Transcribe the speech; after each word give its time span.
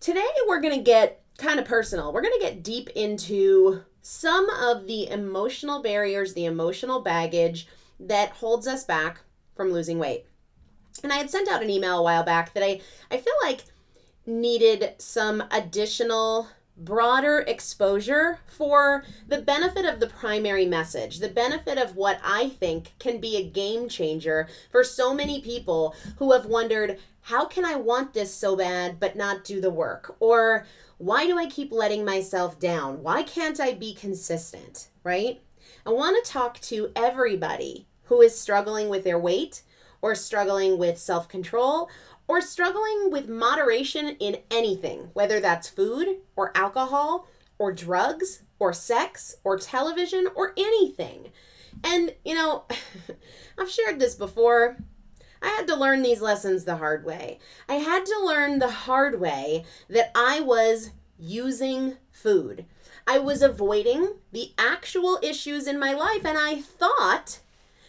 Today, 0.00 0.26
we're 0.46 0.60
going 0.60 0.76
to 0.76 0.82
get 0.82 1.22
kind 1.38 1.58
of 1.58 1.66
personal. 1.66 2.12
We're 2.12 2.22
going 2.22 2.38
to 2.38 2.44
get 2.44 2.62
deep 2.62 2.88
into 2.90 3.80
some 4.00 4.48
of 4.48 4.86
the 4.86 5.08
emotional 5.08 5.82
barriers, 5.82 6.34
the 6.34 6.44
emotional 6.44 7.00
baggage 7.00 7.66
that 7.98 8.30
holds 8.30 8.68
us 8.68 8.84
back 8.84 9.20
from 9.56 9.72
losing 9.72 9.98
weight. 9.98 10.24
And 11.02 11.12
I 11.12 11.16
had 11.16 11.30
sent 11.30 11.48
out 11.48 11.64
an 11.64 11.70
email 11.70 11.98
a 11.98 12.02
while 12.02 12.22
back 12.22 12.54
that 12.54 12.62
I, 12.62 12.80
I 13.10 13.16
feel 13.16 13.34
like 13.42 13.64
needed 14.24 14.94
some 14.98 15.42
additional 15.50 16.48
broader 16.76 17.40
exposure 17.48 18.38
for 18.46 19.04
the 19.26 19.42
benefit 19.42 19.84
of 19.84 19.98
the 19.98 20.06
primary 20.06 20.64
message, 20.64 21.18
the 21.18 21.28
benefit 21.28 21.76
of 21.76 21.96
what 21.96 22.20
I 22.22 22.50
think 22.50 22.94
can 23.00 23.20
be 23.20 23.36
a 23.36 23.48
game 23.48 23.88
changer 23.88 24.46
for 24.70 24.84
so 24.84 25.12
many 25.12 25.40
people 25.40 25.96
who 26.18 26.32
have 26.32 26.46
wondered, 26.46 26.98
how 27.28 27.44
can 27.44 27.66
I 27.66 27.74
want 27.74 28.14
this 28.14 28.34
so 28.34 28.56
bad 28.56 28.98
but 28.98 29.14
not 29.14 29.44
do 29.44 29.60
the 29.60 29.68
work? 29.68 30.16
Or 30.18 30.64
why 30.96 31.26
do 31.26 31.38
I 31.38 31.44
keep 31.44 31.70
letting 31.70 32.02
myself 32.02 32.58
down? 32.58 33.02
Why 33.02 33.22
can't 33.22 33.60
I 33.60 33.74
be 33.74 33.92
consistent? 33.92 34.88
Right? 35.04 35.42
I 35.84 35.90
want 35.90 36.24
to 36.24 36.32
talk 36.32 36.58
to 36.60 36.90
everybody 36.96 37.86
who 38.04 38.22
is 38.22 38.40
struggling 38.40 38.88
with 38.88 39.04
their 39.04 39.18
weight 39.18 39.60
or 40.00 40.14
struggling 40.14 40.78
with 40.78 40.96
self 40.96 41.28
control 41.28 41.90
or 42.28 42.40
struggling 42.40 43.10
with 43.10 43.28
moderation 43.28 44.16
in 44.20 44.38
anything, 44.50 45.10
whether 45.12 45.38
that's 45.38 45.68
food 45.68 46.08
or 46.34 46.50
alcohol 46.56 47.28
or 47.58 47.74
drugs 47.74 48.44
or 48.58 48.72
sex 48.72 49.36
or 49.44 49.58
television 49.58 50.28
or 50.34 50.54
anything. 50.56 51.30
And, 51.84 52.14
you 52.24 52.34
know, 52.34 52.64
I've 53.58 53.70
shared 53.70 54.00
this 54.00 54.14
before. 54.14 54.78
I 55.42 55.48
had 55.48 55.66
to 55.68 55.76
learn 55.76 56.02
these 56.02 56.20
lessons 56.20 56.64
the 56.64 56.76
hard 56.76 57.04
way. 57.04 57.38
I 57.68 57.74
had 57.74 58.06
to 58.06 58.24
learn 58.24 58.58
the 58.58 58.70
hard 58.70 59.20
way 59.20 59.64
that 59.88 60.10
I 60.14 60.40
was 60.40 60.90
using 61.18 61.96
food. 62.10 62.64
I 63.06 63.18
was 63.18 63.42
avoiding 63.42 64.14
the 64.32 64.52
actual 64.58 65.18
issues 65.22 65.66
in 65.66 65.78
my 65.78 65.92
life, 65.92 66.24
and 66.24 66.36
I 66.36 66.60
thought 66.60 67.40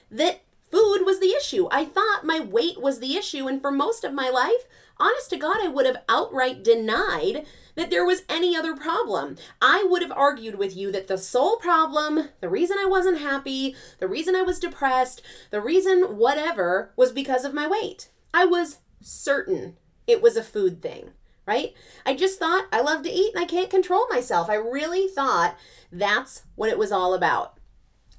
that 0.10 0.42
food 0.72 1.04
was 1.04 1.20
the 1.20 1.34
issue. 1.36 1.68
I 1.72 1.86
thought 1.86 2.24
my 2.24 2.40
weight 2.40 2.82
was 2.82 3.00
the 3.00 3.16
issue. 3.16 3.48
And 3.48 3.62
for 3.62 3.72
most 3.72 4.04
of 4.04 4.14
my 4.14 4.30
life, 4.30 4.66
honest 4.98 5.30
to 5.32 5.38
God, 5.38 5.58
I 5.62 5.68
would 5.68 5.86
have 5.86 6.04
outright 6.08 6.64
denied 6.64 7.46
that 7.80 7.90
there 7.90 8.06
was 8.06 8.24
any 8.28 8.58
other 8.58 8.76
problem. 8.76 9.38
I 9.62 9.88
would 9.90 10.02
have 10.02 10.12
argued 10.12 10.56
with 10.56 10.76
you 10.76 10.92
that 10.92 11.08
the 11.08 11.18
sole 11.18 11.56
problem, 11.56 12.28
the 12.42 12.50
reason 12.50 12.78
I 12.78 12.86
wasn't 12.86 13.22
happy, 13.22 13.74
the 14.00 14.08
reason 14.08 14.36
I 14.36 14.42
was 14.42 14.60
depressed, 14.60 15.22
the 15.50 15.62
reason 15.62 16.18
whatever 16.18 16.92
was 16.98 17.14
because 17.14 17.46
of 17.46 17.54
my 17.54 17.68
weight. 17.68 18.10
I 18.34 18.44
was 18.44 18.80
certain 19.02 19.78
it 20.08 20.22
was 20.22 20.36
a 20.36 20.44
food 20.44 20.82
thing, 20.82 21.12
right? 21.46 21.74
I 22.06 22.16
just 22.16 22.38
thought 22.38 22.68
I 22.70 22.82
love 22.82 23.04
to 23.04 23.10
eat 23.10 23.34
and 23.34 23.42
I 23.42 23.48
can't 23.48 23.70
control 23.70 24.08
myself. 24.10 24.50
I 24.50 24.56
really 24.56 25.08
thought 25.08 25.56
that's 25.90 26.44
what 26.56 26.70
it 26.70 26.78
was 26.78 26.92
all 26.92 27.14
about. 27.14 27.60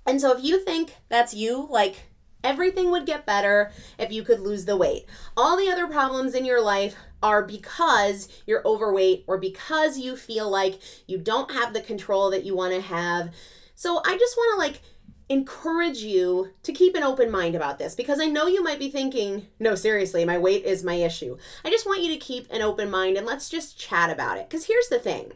And 0.06 0.22
so 0.22 0.34
if 0.34 0.42
you 0.42 0.64
think 0.64 0.96
that's 1.10 1.34
you, 1.34 1.68
like 1.70 2.10
Everything 2.42 2.90
would 2.90 3.04
get 3.06 3.26
better 3.26 3.70
if 3.98 4.10
you 4.10 4.22
could 4.22 4.40
lose 4.40 4.64
the 4.64 4.76
weight. 4.76 5.04
All 5.36 5.56
the 5.56 5.70
other 5.70 5.86
problems 5.86 6.34
in 6.34 6.46
your 6.46 6.62
life 6.62 6.96
are 7.22 7.44
because 7.44 8.28
you're 8.46 8.66
overweight 8.66 9.24
or 9.26 9.38
because 9.38 9.98
you 9.98 10.16
feel 10.16 10.48
like 10.48 10.80
you 11.06 11.18
don't 11.18 11.50
have 11.50 11.72
the 11.72 11.80
control 11.80 12.30
that 12.30 12.44
you 12.44 12.54
want 12.54 12.74
to 12.74 12.80
have. 12.80 13.30
So 13.74 14.00
I 14.04 14.16
just 14.16 14.36
want 14.36 14.54
to 14.54 14.58
like 14.58 14.82
encourage 15.30 15.98
you 15.98 16.50
to 16.64 16.72
keep 16.72 16.96
an 16.96 17.04
open 17.04 17.30
mind 17.30 17.54
about 17.54 17.78
this 17.78 17.94
because 17.94 18.20
I 18.20 18.26
know 18.26 18.46
you 18.46 18.64
might 18.64 18.80
be 18.80 18.90
thinking, 18.90 19.46
no, 19.60 19.74
seriously, 19.76 20.24
my 20.24 20.38
weight 20.38 20.64
is 20.64 20.82
my 20.82 20.94
issue. 20.94 21.38
I 21.64 21.70
just 21.70 21.86
want 21.86 22.02
you 22.02 22.12
to 22.12 22.18
keep 22.18 22.50
an 22.50 22.62
open 22.62 22.90
mind 22.90 23.16
and 23.16 23.26
let's 23.26 23.48
just 23.48 23.78
chat 23.78 24.10
about 24.10 24.38
it. 24.38 24.50
Because 24.50 24.66
here's 24.66 24.88
the 24.88 24.98
thing 24.98 25.32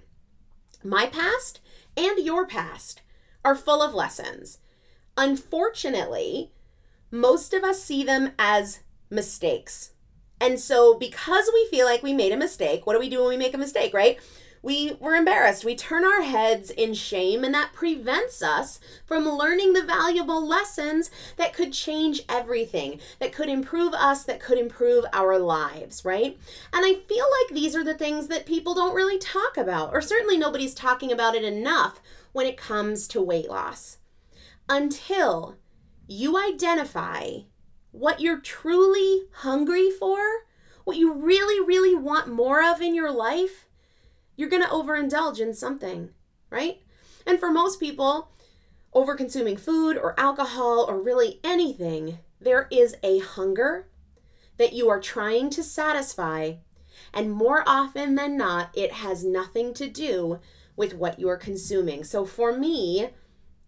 my 0.83 1.07
past 1.07 1.61
and 1.97 2.19
your 2.19 2.47
past 2.47 3.03
are 3.45 3.55
full 3.55 3.83
of 3.83 3.95
lessons. 3.95 4.59
Unfortunately, 5.17 6.51
most 7.11 7.55
of 7.55 7.63
us 7.63 7.83
see 7.83 8.03
them 8.03 8.33
as 8.39 8.81
mistakes. 9.11 9.94
And 10.41 10.59
so, 10.61 10.99
because 10.99 11.51
we 11.53 11.67
feel 11.71 11.87
like 11.87 12.03
we 12.03 12.13
made 12.13 12.33
a 12.33 12.37
mistake, 12.37 12.87
what 12.87 12.95
do 12.95 12.99
we 12.99 13.09
do 13.09 13.21
when 13.21 13.29
we 13.29 13.37
make 13.37 13.55
a 13.55 13.59
mistake, 13.59 13.95
right? 13.95 14.19
We 14.65 14.97
were 14.99 15.15
embarrassed. 15.15 15.67
We 15.67 15.77
turn 15.77 16.07
our 16.07 16.23
heads 16.23 16.71
in 16.71 16.95
shame, 16.95 17.45
and 17.45 17.53
that 17.53 17.75
prevents 17.75 18.43
us 18.43 18.81
from 19.05 19.29
learning 19.29 19.75
the 19.75 19.83
valuable 19.83 20.45
lessons 20.47 21.11
that 21.37 21.53
could 21.53 21.75
change 21.75 22.23
everything, 22.31 22.99
that 23.19 23.35
could 23.35 23.51
improve 23.51 23.93
us, 23.93 24.25
that 24.25 24.41
could 24.41 24.57
improve 24.57 25.05
our 25.13 25.39
lives, 25.39 26.03
right? 26.03 26.39
And 26.73 26.83
I 26.87 26.95
feel 26.95 27.27
like 27.43 27.55
these 27.55 27.77
are 27.77 27.85
the 27.85 27.93
things 27.93 28.29
that 28.29 28.47
people 28.47 28.73
don't 28.73 28.95
really 28.95 29.19
talk 29.19 29.59
about, 29.59 29.93
or 29.93 30.01
certainly 30.01 30.39
nobody's 30.39 30.73
talking 30.73 31.13
about 31.13 31.35
it 31.35 31.45
enough 31.45 32.01
when 32.33 32.47
it 32.47 32.57
comes 32.57 33.07
to 33.09 33.21
weight 33.21 33.51
loss. 33.51 33.99
Until 34.67 35.57
you 36.09 36.39
identify 36.39 37.41
what 37.94 38.20
you're 38.20 38.41
truly 38.41 39.23
hungry 39.32 39.88
for, 39.88 40.19
what 40.82 40.96
you 40.96 41.12
really, 41.12 41.64
really 41.64 41.94
want 41.94 42.26
more 42.26 42.62
of 42.62 42.82
in 42.82 42.93
your 42.93 43.12
life, 43.12 43.67
you're 44.35 44.49
going 44.49 44.64
to 44.64 44.69
overindulge 44.69 45.38
in 45.38 45.55
something, 45.55 46.11
right? 46.50 46.81
And 47.25 47.38
for 47.38 47.52
most 47.52 47.79
people, 47.79 48.32
over 48.93 49.14
consuming 49.14 49.56
food 49.56 49.96
or 49.96 50.19
alcohol 50.19 50.85
or 50.88 51.00
really 51.00 51.38
anything, 51.44 52.19
there 52.41 52.67
is 52.73 52.96
a 53.05 53.20
hunger 53.20 53.87
that 54.56 54.73
you 54.73 54.88
are 54.88 55.00
trying 55.00 55.49
to 55.50 55.62
satisfy. 55.62 56.55
And 57.12 57.31
more 57.31 57.62
often 57.64 58.17
than 58.17 58.37
not, 58.37 58.70
it 58.75 58.94
has 58.94 59.25
nothing 59.25 59.73
to 59.75 59.88
do 59.88 60.40
with 60.75 60.94
what 60.94 61.20
you 61.20 61.29
are 61.29 61.37
consuming. 61.37 62.02
So 62.02 62.25
for 62.25 62.58
me, 62.58 63.11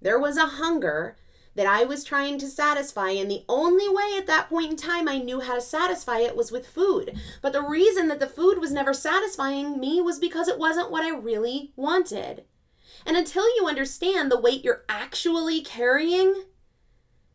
there 0.03 0.19
was 0.19 0.37
a 0.37 0.47
hunger 0.47 1.17
that 1.57 1.67
I 1.67 1.85
was 1.85 2.05
trying 2.05 2.39
to 2.39 2.47
satisfy. 2.47 3.11
And 3.11 3.31
the 3.31 3.45
only 3.49 3.89
way 3.89 4.17
at 4.17 4.27
that 4.29 4.49
point 4.49 4.71
in 4.71 4.77
time 4.77 5.09
I 5.09 5.19
knew 5.19 5.41
how 5.41 5.55
to 5.55 5.61
satisfy 5.61 6.19
it 6.19 6.37
was 6.37 6.53
with 6.53 6.67
food. 6.67 7.19
But 7.43 7.53
the 7.53 7.63
reason 7.63 8.09
that 8.09 8.21
the 8.21 8.27
food 8.27 8.59
was 8.59 8.73
never 8.73 8.95
satisfying 8.95 9.81
me 9.81 10.01
was 10.01 10.19
because 10.19 10.49
it 10.49 10.59
wasn't 10.59 10.91
what 10.91 11.03
I 11.03 11.17
really 11.17 11.73
wanted. 11.75 12.45
And 13.05 13.17
until 13.17 13.45
you 13.57 13.67
understand 13.67 14.31
the 14.31 14.41
weight 14.41 14.65
you're 14.65 14.85
actually 14.89 15.63
carrying, 15.63 16.45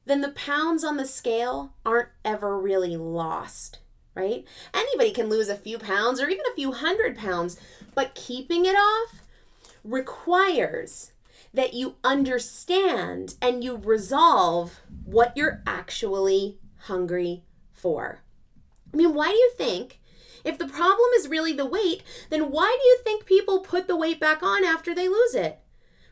then 0.06 0.22
the 0.22 0.30
pounds 0.30 0.84
on 0.84 0.98
the 0.98 1.06
scale 1.06 1.74
aren't 1.86 2.10
ever 2.24 2.60
really 2.60 2.98
lost, 2.98 3.80
right? 4.14 4.46
Anybody 4.74 5.12
can 5.12 5.30
lose 5.30 5.50
a 5.50 5.56
few 5.56 5.80
pounds 5.80 6.22
or 6.22 6.30
even 6.30 6.46
a 6.52 6.56
few 6.56 6.74
hundred 6.74 7.18
pounds, 7.18 7.60
but 7.96 8.16
keeping 8.16 8.66
it 8.66 8.76
off 8.76 9.22
requires 9.84 11.12
that 11.54 11.74
you 11.74 11.96
understand 12.04 13.36
and 13.42 13.64
you 13.64 13.78
resolve 13.78 14.80
what 15.04 15.36
you're 15.36 15.62
actually 15.66 16.60
hungry 16.84 17.44
for. 17.72 18.22
I 18.94 18.98
mean, 18.98 19.14
why 19.14 19.30
do 19.30 19.36
you 19.36 19.52
think, 19.58 20.00
if 20.44 20.58
the 20.58 20.68
problem 20.68 21.10
is 21.16 21.28
really 21.28 21.54
the 21.54 21.66
weight, 21.66 22.04
then 22.30 22.52
why 22.52 22.78
do 22.80 22.88
you 22.88 23.00
think 23.04 23.26
people 23.26 23.60
put 23.60 23.88
the 23.88 23.96
weight 23.96 24.20
back 24.20 24.44
on 24.44 24.64
after 24.64 24.94
they 24.94 25.08
lose 25.08 25.36
it? 25.36 25.60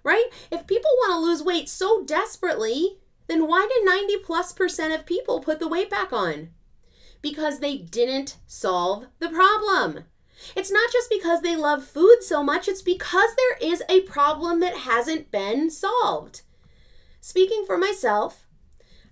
Right? 0.04 0.28
If 0.52 0.68
people 0.68 0.92
want 1.00 1.14
to 1.14 1.20
lose 1.20 1.44
weight 1.44 1.68
so 1.68 2.04
desperately, 2.06 3.00
then 3.28 3.48
why 3.48 3.68
did 3.70 3.86
90 3.86 4.18
plus 4.24 4.54
percent 4.54 4.94
of 4.94 5.06
people 5.06 5.40
put 5.40 5.60
the 5.60 5.68
weight 5.68 5.90
back 5.90 6.14
on? 6.14 6.50
Because 7.22 7.60
they 7.60 7.78
didn't 7.78 8.38
solve 8.48 9.08
the 9.20 9.30
problem. 9.30 10.06
It's 10.56 10.72
not 10.72 10.92
just 10.92 11.10
because 11.10 11.42
they 11.42 11.56
love 11.56 11.84
food 11.84 12.18
so 12.22 12.44
much, 12.44 12.68
it's 12.68 12.82
because 12.82 13.30
there 13.36 13.72
is 13.72 13.84
a 13.90 14.02
problem 14.02 14.60
that 14.60 14.78
hasn't 14.78 15.32
been 15.32 15.70
solved. 15.70 16.42
Speaking 17.22 17.66
for 17.66 17.78
myself, 17.78 18.48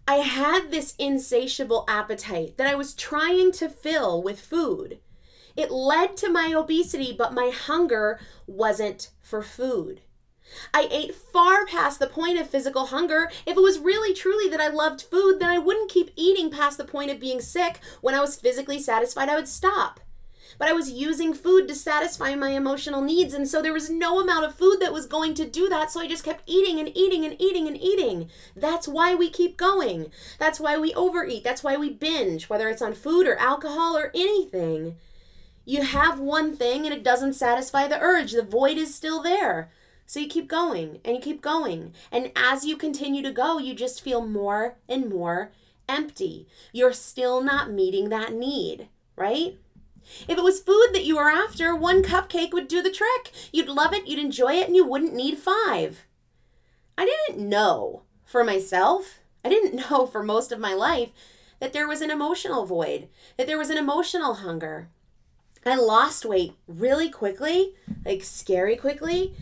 I 0.07 0.17
had 0.17 0.71
this 0.71 0.95
insatiable 0.97 1.83
appetite 1.87 2.57
that 2.57 2.67
I 2.67 2.75
was 2.75 2.93
trying 2.93 3.51
to 3.53 3.67
fill 3.67 4.23
with 4.23 4.39
food. 4.39 4.99
It 5.57 5.71
led 5.71 6.15
to 6.17 6.29
my 6.31 6.53
obesity, 6.55 7.13
but 7.17 7.33
my 7.33 7.49
hunger 7.49 8.19
wasn't 8.45 9.09
for 9.21 9.41
food. 9.41 10.01
I 10.73 10.87
ate 10.89 11.13
far 11.13 11.65
past 11.65 11.99
the 11.99 12.07
point 12.07 12.39
of 12.39 12.49
physical 12.49 12.85
hunger. 12.85 13.29
If 13.45 13.57
it 13.57 13.61
was 13.61 13.79
really 13.79 14.13
truly 14.13 14.49
that 14.49 14.61
I 14.61 14.69
loved 14.69 15.01
food, 15.01 15.39
then 15.39 15.49
I 15.49 15.57
wouldn't 15.57 15.91
keep 15.91 16.11
eating 16.15 16.49
past 16.49 16.77
the 16.77 16.85
point 16.85 17.11
of 17.11 17.19
being 17.19 17.41
sick. 17.41 17.81
When 17.99 18.15
I 18.15 18.21
was 18.21 18.39
physically 18.39 18.79
satisfied, 18.79 19.27
I 19.27 19.35
would 19.35 19.49
stop 19.49 19.99
but 20.57 20.67
I 20.67 20.73
was 20.73 20.91
using 20.91 21.33
food 21.33 21.67
to 21.67 21.75
satisfy 21.75 22.35
my 22.35 22.51
emotional 22.51 23.01
needs. 23.01 23.33
And 23.33 23.47
so 23.47 23.61
there 23.61 23.73
was 23.73 23.89
no 23.89 24.19
amount 24.19 24.45
of 24.45 24.55
food 24.55 24.77
that 24.81 24.93
was 24.93 25.05
going 25.05 25.33
to 25.35 25.45
do 25.45 25.69
that. 25.69 25.91
So 25.91 26.01
I 26.01 26.07
just 26.07 26.23
kept 26.23 26.43
eating 26.45 26.79
and 26.79 26.95
eating 26.95 27.25
and 27.25 27.39
eating 27.39 27.67
and 27.67 27.77
eating. 27.77 28.29
That's 28.55 28.87
why 28.87 29.15
we 29.15 29.29
keep 29.29 29.57
going. 29.57 30.11
That's 30.39 30.59
why 30.59 30.77
we 30.77 30.93
overeat. 30.93 31.43
That's 31.43 31.63
why 31.63 31.77
we 31.77 31.89
binge, 31.89 32.49
whether 32.49 32.69
it's 32.69 32.81
on 32.81 32.93
food 32.93 33.27
or 33.27 33.37
alcohol 33.37 33.97
or 33.97 34.11
anything. 34.13 34.95
You 35.65 35.81
have 35.81 36.19
one 36.19 36.55
thing 36.55 36.85
and 36.85 36.93
it 36.93 37.03
doesn't 37.03 37.33
satisfy 37.33 37.87
the 37.87 37.99
urge, 37.99 38.31
the 38.31 38.41
void 38.41 38.77
is 38.77 38.95
still 38.95 39.21
there. 39.21 39.69
So 40.05 40.21
you 40.21 40.27
keep 40.27 40.47
going 40.47 41.01
and 41.03 41.17
you 41.17 41.21
keep 41.21 41.41
going. 41.41 41.93
And 42.09 42.31
as 42.37 42.65
you 42.65 42.77
continue 42.77 43.21
to 43.21 43.31
go, 43.31 43.57
you 43.57 43.73
just 43.73 44.01
feel 44.01 44.25
more 44.25 44.75
and 44.87 45.09
more 45.09 45.51
empty. 45.89 46.47
You're 46.71 46.93
still 46.93 47.41
not 47.41 47.69
meeting 47.69 48.07
that 48.09 48.33
need, 48.33 48.87
right? 49.17 49.57
If 50.27 50.37
it 50.37 50.43
was 50.43 50.61
food 50.61 50.89
that 50.93 51.05
you 51.05 51.17
were 51.17 51.29
after, 51.29 51.75
one 51.75 52.03
cupcake 52.03 52.53
would 52.53 52.67
do 52.67 52.81
the 52.81 52.91
trick. 52.91 53.31
You'd 53.51 53.69
love 53.69 53.93
it, 53.93 54.07
you'd 54.07 54.19
enjoy 54.19 54.53
it, 54.53 54.67
and 54.67 54.75
you 54.75 54.85
wouldn't 54.85 55.13
need 55.13 55.37
five. 55.37 56.05
I 56.97 57.05
didn't 57.05 57.47
know 57.47 58.03
for 58.25 58.43
myself, 58.43 59.19
I 59.43 59.49
didn't 59.49 59.75
know 59.89 60.05
for 60.05 60.23
most 60.23 60.51
of 60.51 60.59
my 60.59 60.73
life 60.73 61.09
that 61.59 61.73
there 61.73 61.87
was 61.87 62.01
an 62.01 62.11
emotional 62.11 62.65
void, 62.65 63.07
that 63.37 63.47
there 63.47 63.57
was 63.57 63.69
an 63.69 63.77
emotional 63.77 64.35
hunger. 64.35 64.89
I 65.65 65.75
lost 65.75 66.25
weight 66.25 66.53
really 66.67 67.09
quickly, 67.09 67.73
like 68.05 68.23
scary 68.23 68.77
quickly, 68.77 69.35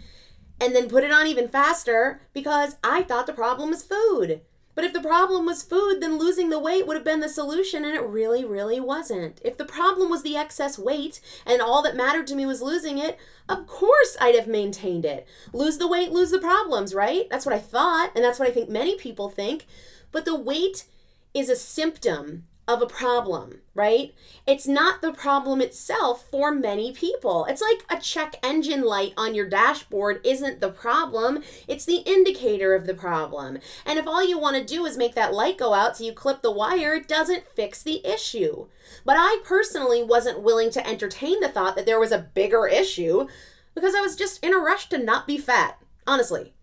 and 0.60 0.75
then 0.75 0.89
put 0.89 1.03
it 1.03 1.12
on 1.12 1.27
even 1.27 1.48
faster 1.48 2.22
because 2.34 2.77
I 2.84 3.03
thought 3.03 3.27
the 3.27 3.34
problem 3.34 3.69
was 3.69 3.84
food. 3.84 4.41
But 4.75 4.84
if 4.84 4.91
the 4.91 5.01
problem 5.01 5.46
was 5.46 5.63
food, 5.63 6.01
then 6.01 6.20
losing 6.20 6.50
the 6.50 6.60
weight 6.60 6.86
would 6.86 6.98
have 6.98 7.05
been 7.05 7.22
the 7.22 7.29
solution, 7.29 7.86
and 7.86 7.96
it 7.96 8.03
really, 8.03 8.44
really 8.44 8.79
wasn't. 8.79 9.39
If 9.44 9.58
the 9.58 9.65
problem 9.65 10.10
was 10.10 10.22
the 10.22 10.36
excess 10.36 10.77
weight 10.77 11.22
and 11.46 11.62
all 11.62 11.82
that 11.84 11.96
mattered 11.96 12.27
to 12.27 12.36
me 12.36 12.46
was 12.46 12.62
losing 12.62 12.98
it, 12.98 13.17
of 13.48 13.65
course 13.67 14.17
I'd 14.20 14.36
have 14.36 14.48
maintained 14.48 15.05
it. 15.05 15.25
Lose 15.53 15.77
the 15.77 15.88
weight, 15.88 16.12
lose 16.12 16.32
the 16.32 16.39
problems, 16.39 16.94
right? 16.94 17.27
That's 17.29 17.46
what 17.46 17.55
I 17.55 17.60
thought, 17.60 18.12
and 18.15 18.24
that's 18.24 18.38
what 18.38 18.50
I 18.50 18.51
think 18.51 18.70
many 18.70 18.98
people 18.98 19.29
think. 19.29 19.65
But 20.12 20.25
the 20.25 20.36
weight 20.36 20.86
is 21.34 21.50
a 21.50 21.55
symptom 21.55 22.46
of 22.67 22.81
a 22.81 22.88
problem, 22.88 23.62
right? 23.74 24.13
It's 24.48 24.67
not 24.67 25.01
the 25.01 25.13
problem 25.13 25.62
itself 25.62 26.27
for 26.29 26.51
many 26.51 26.91
people. 26.91 27.45
It's 27.45 27.62
like 27.62 27.86
a 27.89 28.01
check 28.01 28.36
engine 28.43 28.84
light 28.84 29.13
on 29.17 29.36
your 29.36 29.48
dashboard 29.48 30.22
isn't 30.24 30.62
the 30.62 30.72
problem, 30.72 31.43
it's 31.67 31.86
the 31.86 31.98
indicator 32.05 32.74
of 32.74 32.88
the 32.88 32.93
problem. 32.93 33.60
And 33.86 34.00
if 34.00 34.07
all 34.07 34.27
you 34.27 34.39
want 34.39 34.57
to 34.57 34.63
do 34.63 34.86
is 34.86 34.98
make 34.98 35.15
that 35.15 35.34
light 35.34 35.57
go 35.57 35.74
out 35.74 35.98
so 35.98 36.03
you 36.03 36.13
clip 36.13 36.41
the 36.41 36.51
wire, 36.51 36.95
it 36.95 37.07
doesn't 37.07 37.48
fix 37.48 37.84
the 37.84 38.05
issue. 38.05 38.67
But 39.03 39.17
I 39.19 39.41
personally 39.43 40.03
wasn't 40.03 40.41
willing 40.41 40.72
to 40.72 40.88
entertain 40.88 41.39
the 41.39 41.50
thought 41.50 41.75
that 41.75 41.86
there 41.86 42.00
was 42.00 42.12
a 42.12 42.29
bigger 42.34 42.67
issue 42.67 43.27
because 43.75 43.93
I 43.93 44.01
was 44.01 44.15
just 44.15 44.43
in 44.43 44.53
a 44.53 44.57
rush 44.57 44.89
to 44.89 44.98
not 44.98 45.27
be 45.27 45.38
fat, 45.38 45.79
honestly. 46.07 46.53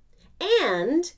And 0.40 1.12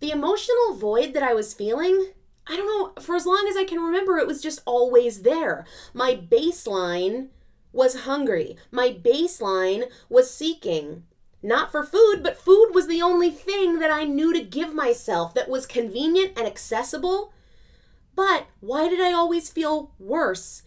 the 0.00 0.10
emotional 0.10 0.74
void 0.74 1.12
that 1.12 1.22
I 1.22 1.34
was 1.34 1.52
feeling 1.52 2.12
I 2.48 2.56
don't 2.56 2.66
know, 2.96 3.02
for 3.02 3.14
as 3.14 3.26
long 3.26 3.46
as 3.48 3.56
I 3.56 3.64
can 3.64 3.80
remember, 3.80 4.16
it 4.16 4.26
was 4.26 4.40
just 4.40 4.62
always 4.64 5.22
there. 5.22 5.66
My 5.92 6.14
baseline 6.14 7.28
was 7.72 8.00
hungry. 8.00 8.56
My 8.70 8.90
baseline 8.90 9.84
was 10.08 10.32
seeking. 10.32 11.04
Not 11.42 11.70
for 11.70 11.84
food, 11.84 12.20
but 12.22 12.38
food 12.38 12.70
was 12.72 12.86
the 12.88 13.02
only 13.02 13.30
thing 13.30 13.78
that 13.78 13.90
I 13.90 14.04
knew 14.04 14.32
to 14.32 14.40
give 14.40 14.74
myself 14.74 15.34
that 15.34 15.48
was 15.48 15.66
convenient 15.66 16.32
and 16.36 16.46
accessible. 16.46 17.32
But 18.16 18.46
why 18.60 18.88
did 18.88 19.00
I 19.00 19.12
always 19.12 19.48
feel 19.50 19.92
worse 19.98 20.62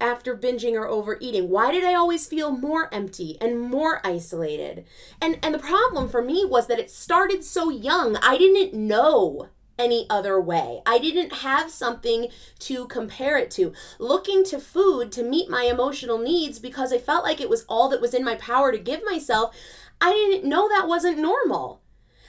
after 0.00 0.36
binging 0.36 0.74
or 0.74 0.86
overeating? 0.86 1.48
Why 1.48 1.72
did 1.72 1.82
I 1.82 1.94
always 1.94 2.26
feel 2.26 2.52
more 2.52 2.92
empty 2.94 3.36
and 3.40 3.60
more 3.60 4.00
isolated? 4.06 4.84
And 5.20 5.40
and 5.42 5.52
the 5.52 5.58
problem 5.58 6.08
for 6.08 6.22
me 6.22 6.44
was 6.44 6.68
that 6.68 6.78
it 6.78 6.90
started 6.90 7.42
so 7.42 7.68
young. 7.68 8.16
I 8.18 8.38
didn't 8.38 8.74
know 8.74 9.48
any 9.78 10.06
other 10.10 10.40
way. 10.40 10.82
I 10.84 10.98
didn't 10.98 11.32
have 11.32 11.70
something 11.70 12.28
to 12.60 12.86
compare 12.88 13.38
it 13.38 13.50
to. 13.52 13.72
Looking 13.98 14.44
to 14.44 14.58
food 14.58 15.12
to 15.12 15.22
meet 15.22 15.48
my 15.48 15.64
emotional 15.64 16.18
needs 16.18 16.58
because 16.58 16.92
I 16.92 16.98
felt 16.98 17.24
like 17.24 17.40
it 17.40 17.48
was 17.48 17.64
all 17.68 17.88
that 17.88 18.00
was 18.00 18.14
in 18.14 18.24
my 18.24 18.34
power 18.34 18.72
to 18.72 18.78
give 18.78 19.00
myself, 19.04 19.54
I 20.00 20.12
didn't 20.12 20.48
know 20.48 20.68
that 20.68 20.88
wasn't 20.88 21.18
normal. 21.18 21.82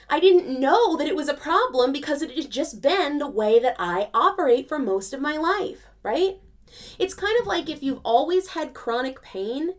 I 0.10 0.20
didn't 0.20 0.60
know 0.60 0.98
that 0.98 1.08
it 1.08 1.15
was 1.15 1.29
a 1.29 1.36
problem 1.36 1.91
because 1.91 2.22
it 2.22 2.32
had 2.32 2.50
just 2.50 2.82
been 2.82 3.20
the 3.20 3.29
way 3.29 3.60
that 3.60 3.75
I 3.77 4.10
operate 4.13 4.68
for 4.68 4.79
most 4.79 5.13
of 5.13 5.22
my 5.22 5.38
life, 5.38 5.88
right? 6.01 6.38
It's 6.98 7.13
kind 7.13 7.39
of 7.39 7.48
like 7.48 7.70
if 7.70 7.84
you've 7.84 8.01
always 8.03 8.50
had 8.50 8.74
chronic 8.74 9.22
pain 9.22 9.75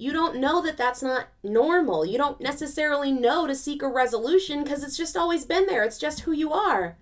you 0.00 0.12
don't 0.12 0.36
know 0.36 0.62
that 0.62 0.76
that's 0.76 1.02
not 1.02 1.26
normal. 1.42 2.06
You 2.06 2.18
don't 2.18 2.40
necessarily 2.40 3.10
know 3.10 3.48
to 3.48 3.54
seek 3.54 3.82
a 3.82 3.88
resolution 3.88 4.62
because 4.62 4.84
it's 4.84 4.96
just 4.96 5.16
always 5.16 5.44
been 5.44 5.66
there. 5.66 5.82
It's 5.82 5.98
just 5.98 6.20
who 6.20 6.30
you 6.30 6.52
are. 6.52 6.96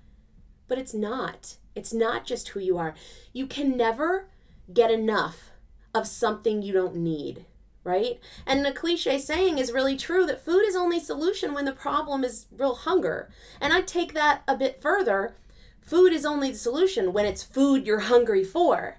But 0.67 0.79
it's 0.79 0.95
not. 0.95 1.59
It's 1.75 1.93
not 1.93 2.25
just 2.25 2.49
who 2.49 2.61
you 2.61 2.79
are. 2.79 2.95
You 3.35 3.47
can 3.47 3.77
never 3.77 4.29
get 4.73 4.91
enough 4.91 5.51
of 5.95 6.07
something 6.07 6.63
you 6.63 6.73
don't 6.73 6.97
need, 6.97 7.45
right? 7.85 8.19
And 8.47 8.65
the 8.65 8.73
cliche 8.73 9.19
saying 9.19 9.59
is 9.59 9.73
really 9.73 9.97
true 9.97 10.25
that 10.25 10.45
food 10.45 10.65
is 10.67 10.75
only 10.75 10.99
solution 10.99 11.53
when 11.53 11.67
the 11.67 11.73
problem 11.73 12.25
is 12.25 12.47
real 12.51 12.75
hunger. 12.75 13.29
And 13.61 13.75
I 13.75 13.83
take 13.83 14.15
that 14.15 14.43
a 14.49 14.57
bit 14.57 14.81
further. 14.81 15.37
Food 15.83 16.15
is 16.15 16.25
only 16.25 16.51
the 16.51 16.59
solution 16.59 17.13
when 17.13 17.27
it's 17.27 17.43
food 17.43 17.87
you're 17.87 18.01
hungry 18.01 18.43
for. 18.43 18.97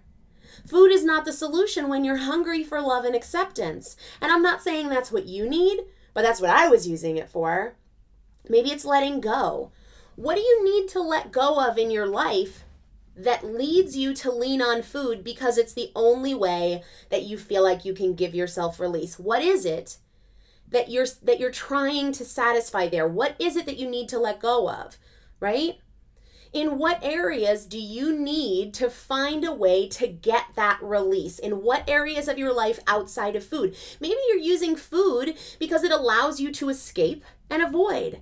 Food 0.65 0.91
is 0.91 1.03
not 1.03 1.25
the 1.25 1.33
solution 1.33 1.89
when 1.89 2.03
you're 2.03 2.17
hungry 2.17 2.63
for 2.63 2.81
love 2.81 3.05
and 3.05 3.15
acceptance. 3.15 3.95
And 4.21 4.31
I'm 4.31 4.41
not 4.41 4.61
saying 4.61 4.89
that's 4.89 5.11
what 5.11 5.27
you 5.27 5.47
need, 5.47 5.81
but 6.13 6.23
that's 6.23 6.41
what 6.41 6.49
I 6.49 6.67
was 6.67 6.87
using 6.87 7.17
it 7.17 7.29
for. 7.29 7.75
Maybe 8.49 8.71
it's 8.71 8.85
letting 8.85 9.21
go. 9.21 9.71
What 10.15 10.35
do 10.35 10.41
you 10.41 10.63
need 10.63 10.89
to 10.89 11.01
let 11.01 11.31
go 11.31 11.63
of 11.63 11.77
in 11.77 11.91
your 11.91 12.07
life 12.07 12.63
that 13.15 13.45
leads 13.45 13.97
you 13.97 14.13
to 14.13 14.31
lean 14.31 14.61
on 14.61 14.81
food 14.81 15.23
because 15.23 15.57
it's 15.57 15.73
the 15.73 15.91
only 15.95 16.33
way 16.33 16.83
that 17.09 17.23
you 17.23 17.37
feel 17.37 17.63
like 17.63 17.85
you 17.85 17.93
can 17.93 18.15
give 18.15 18.33
yourself 18.33 18.79
release? 18.79 19.19
What 19.19 19.41
is 19.41 19.65
it 19.65 19.97
that 20.69 20.89
you're 20.89 21.07
that 21.23 21.39
you're 21.39 21.51
trying 21.51 22.11
to 22.13 22.25
satisfy 22.25 22.87
there? 22.87 23.07
What 23.07 23.35
is 23.39 23.55
it 23.55 23.65
that 23.65 23.77
you 23.77 23.89
need 23.89 24.09
to 24.09 24.19
let 24.19 24.39
go 24.39 24.69
of? 24.69 24.97
Right? 25.39 25.79
In 26.57 26.79
what 26.79 27.03
areas 27.03 27.67
do 27.67 27.77
you 27.77 28.17
need 28.17 28.73
to 28.73 28.89
find 28.89 29.45
a 29.45 29.53
way 29.53 29.87
to 29.89 30.07
get 30.07 30.45
that 30.55 30.79
release? 30.81 31.37
In 31.37 31.61
what 31.61 31.87
areas 31.87 32.27
of 32.27 32.39
your 32.39 32.51
life 32.51 32.79
outside 32.87 33.35
of 33.35 33.45
food? 33.45 33.75
Maybe 33.99 34.17
you're 34.27 34.39
using 34.39 34.75
food 34.75 35.37
because 35.59 35.83
it 35.83 35.91
allows 35.91 36.39
you 36.39 36.51
to 36.53 36.69
escape 36.69 37.23
and 37.47 37.61
avoid. 37.61 38.21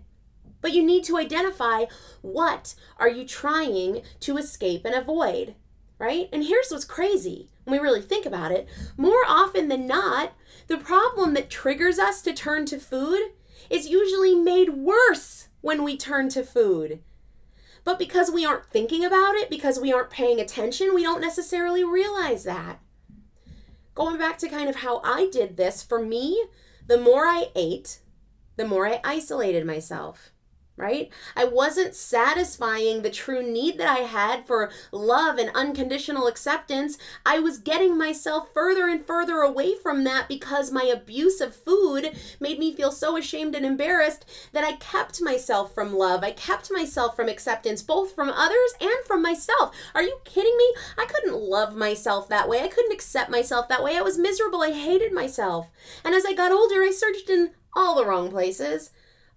But 0.59 0.73
you 0.73 0.83
need 0.83 1.05
to 1.05 1.17
identify 1.17 1.85
what 2.21 2.75
are 2.97 3.07
you 3.07 3.25
trying 3.25 4.01
to 4.19 4.35
escape 4.35 4.83
and 4.83 4.93
avoid, 4.93 5.55
right? 5.97 6.27
And 6.33 6.43
here's 6.43 6.71
what's 6.71 6.83
crazy 6.83 7.47
when 7.63 7.79
we 7.79 7.81
really 7.81 8.01
think 8.01 8.25
about 8.25 8.51
it. 8.51 8.67
More 8.97 9.23
often 9.25 9.69
than 9.69 9.87
not, 9.87 10.33
the 10.67 10.77
problem 10.77 11.35
that 11.35 11.49
triggers 11.49 11.99
us 11.99 12.21
to 12.23 12.33
turn 12.33 12.65
to 12.65 12.79
food 12.79 13.31
is 13.69 13.87
usually 13.87 14.35
made 14.35 14.73
worse 14.73 15.47
when 15.61 15.85
we 15.85 15.95
turn 15.95 16.27
to 16.31 16.43
food. 16.43 16.99
But 17.85 17.99
because 17.99 18.29
we 18.29 18.45
aren't 18.45 18.65
thinking 18.65 19.05
about 19.05 19.35
it, 19.35 19.49
because 19.49 19.79
we 19.79 19.93
aren't 19.93 20.09
paying 20.09 20.41
attention, 20.41 20.93
we 20.93 21.03
don't 21.03 21.21
necessarily 21.21 21.85
realize 21.85 22.43
that. 22.43 22.79
Going 23.93 24.17
back 24.17 24.37
to 24.39 24.49
kind 24.49 24.67
of 24.67 24.77
how 24.77 24.99
I 25.05 25.29
did 25.31 25.55
this, 25.55 25.81
for 25.81 26.03
me, 26.03 26.45
the 26.85 26.97
more 26.97 27.25
I 27.25 27.51
ate, 27.55 27.99
the 28.57 28.67
more 28.67 28.85
I 28.87 28.99
isolated 29.05 29.65
myself 29.65 30.31
right? 30.77 31.09
I 31.35 31.45
wasn't 31.45 31.95
satisfying 31.95 33.01
the 33.01 33.09
true 33.09 33.41
need 33.41 33.77
that 33.77 33.87
I 33.87 34.01
had 34.01 34.45
for 34.45 34.69
love 34.91 35.37
and 35.37 35.49
unconditional 35.55 36.27
acceptance. 36.27 36.97
I 37.25 37.39
was 37.39 37.59
getting 37.59 37.97
myself 37.97 38.53
further 38.53 38.87
and 38.87 39.05
further 39.05 39.37
away 39.37 39.75
from 39.75 40.03
that 40.03 40.27
because 40.27 40.71
my 40.71 40.83
abuse 40.83 41.39
of 41.39 41.55
food 41.55 42.11
made 42.39 42.59
me 42.59 42.75
feel 42.75 42.91
so 42.91 43.15
ashamed 43.15 43.55
and 43.55 43.65
embarrassed 43.65 44.25
that 44.51 44.65
I 44.65 44.73
kept 44.73 45.21
myself 45.21 45.73
from 45.73 45.95
love. 45.95 46.23
I 46.23 46.31
kept 46.31 46.69
myself 46.71 47.15
from 47.15 47.29
acceptance, 47.29 47.81
both 47.81 48.13
from 48.13 48.29
others 48.29 48.73
and 48.81 49.05
from 49.05 49.21
myself. 49.21 49.73
Are 49.93 50.03
you 50.03 50.19
kidding 50.25 50.57
me? 50.57 50.73
I 50.97 51.05
couldn't 51.05 51.39
love 51.39 51.75
myself 51.75 52.27
that 52.29 52.49
way. 52.49 52.61
I 52.61 52.67
couldn't 52.67 52.93
accept 52.93 53.29
myself 53.29 53.69
that 53.69 53.83
way. 53.83 53.97
I 53.97 54.01
was 54.01 54.17
miserable. 54.17 54.61
I 54.61 54.71
hated 54.71 55.13
myself. 55.13 55.67
And 56.03 56.13
as 56.13 56.25
I 56.25 56.33
got 56.33 56.51
older, 56.51 56.83
I 56.83 56.91
searched 56.91 57.29
in 57.29 57.51
all 57.73 57.95
the 57.95 58.05
wrong 58.05 58.29
places 58.29 58.91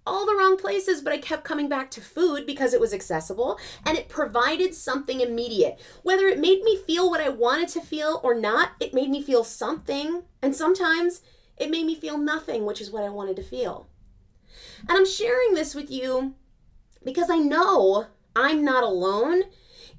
all 0.09 0.25
the 0.25 0.35
wrong 0.35 0.57
places, 0.57 1.01
but 1.01 1.13
I 1.13 1.19
kept 1.19 1.43
coming 1.43 1.69
back 1.69 1.91
to 1.91 2.01
food 2.01 2.45
because 2.45 2.73
it 2.73 2.81
was 2.81 2.93
accessible 2.93 3.59
and 3.85 3.97
it 3.97 4.09
provided 4.09 4.73
something 4.73 5.21
immediate. 5.21 5.79
Whether 6.01 6.27
it 6.27 6.39
made 6.39 6.63
me 6.63 6.77
feel 6.77 7.09
what 7.09 7.21
I 7.21 7.29
wanted 7.29 7.69
to 7.69 7.81
feel 7.81 8.19
or 8.23 8.33
not, 8.33 8.71
it 8.79 8.93
made 8.93 9.09
me 9.09 9.21
feel 9.21 9.43
something. 9.43 10.23
And 10.41 10.55
sometimes 10.55 11.21
it 11.57 11.69
made 11.69 11.85
me 11.85 11.93
feel 11.93 12.17
nothing, 12.17 12.65
which 12.65 12.81
is 12.81 12.89
what 12.89 13.03
I 13.03 13.09
wanted 13.09 13.35
to 13.35 13.43
feel. 13.43 13.87
And 14.87 14.97
I'm 14.97 15.05
sharing 15.05 15.53
this 15.53 15.75
with 15.75 15.91
you 15.91 16.33
because 17.05 17.29
I 17.29 17.37
know 17.37 18.07
I'm 18.35 18.65
not 18.65 18.83
alone 18.83 19.43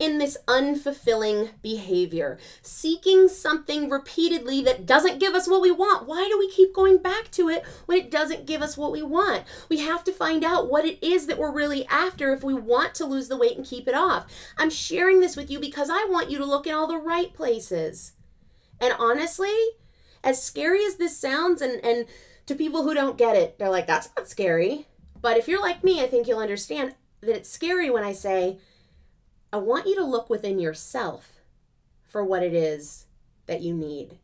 in 0.00 0.16
this 0.16 0.38
unfulfilling 0.48 1.50
behavior, 1.62 2.38
seeking 2.62 3.28
something 3.28 3.90
repeatedly 3.90 4.62
that 4.62 4.86
doesn't 4.86 5.20
give 5.20 5.34
us 5.34 5.46
what 5.46 5.60
we 5.60 5.70
want. 5.70 6.08
Why 6.08 6.26
do 6.28 6.38
we 6.38 6.50
keep 6.50 6.74
going 6.74 6.96
back 6.96 7.30
to 7.32 7.50
it 7.50 7.64
when 7.84 7.98
it 7.98 8.10
doesn't 8.10 8.46
give 8.46 8.62
us 8.62 8.78
what 8.78 8.92
we 8.92 9.02
want? 9.02 9.44
We 9.68 9.78
have 9.80 10.02
to 10.04 10.12
find 10.12 10.42
out 10.42 10.70
what 10.70 10.86
it 10.86 10.98
is 11.06 11.26
that 11.26 11.38
we're 11.38 11.52
really 11.52 11.86
after 11.86 12.32
if 12.32 12.42
we 12.42 12.54
want 12.54 12.94
to 12.94 13.04
lose 13.04 13.28
the 13.28 13.36
weight 13.36 13.58
and 13.58 13.66
keep 13.66 13.86
it 13.86 13.94
off. 13.94 14.26
I'm 14.56 14.70
sharing 14.70 15.20
this 15.20 15.36
with 15.36 15.50
you 15.50 15.60
because 15.60 15.90
I 15.90 16.06
want 16.08 16.30
you 16.30 16.38
to 16.38 16.46
look 16.46 16.66
in 16.66 16.74
all 16.74 16.86
the 16.86 16.96
right 16.96 17.32
places. 17.34 18.12
And 18.80 18.94
honestly, 18.98 19.54
as 20.24 20.42
scary 20.42 20.82
as 20.86 20.96
this 20.96 21.18
sounds, 21.18 21.60
and, 21.60 21.84
and 21.84 22.06
to 22.46 22.54
people 22.54 22.84
who 22.84 22.94
don't 22.94 23.18
get 23.18 23.36
it, 23.36 23.58
they're 23.58 23.68
like, 23.68 23.86
that's 23.86 24.08
not 24.16 24.28
scary. 24.28 24.86
But 25.20 25.36
if 25.36 25.46
you're 25.46 25.60
like 25.60 25.84
me, 25.84 26.02
I 26.02 26.06
think 26.06 26.26
you'll 26.26 26.38
understand 26.38 26.94
that 27.20 27.36
it's 27.36 27.50
scary 27.50 27.90
when 27.90 28.02
I 28.02 28.12
say, 28.12 28.58
I 29.52 29.56
want 29.56 29.86
you 29.86 29.96
to 29.96 30.04
look 30.04 30.30
within 30.30 30.58
yourself 30.58 31.40
for 32.06 32.24
what 32.24 32.42
it 32.42 32.54
is 32.54 33.06
that 33.46 33.62
you 33.62 33.74
need, 33.74 34.18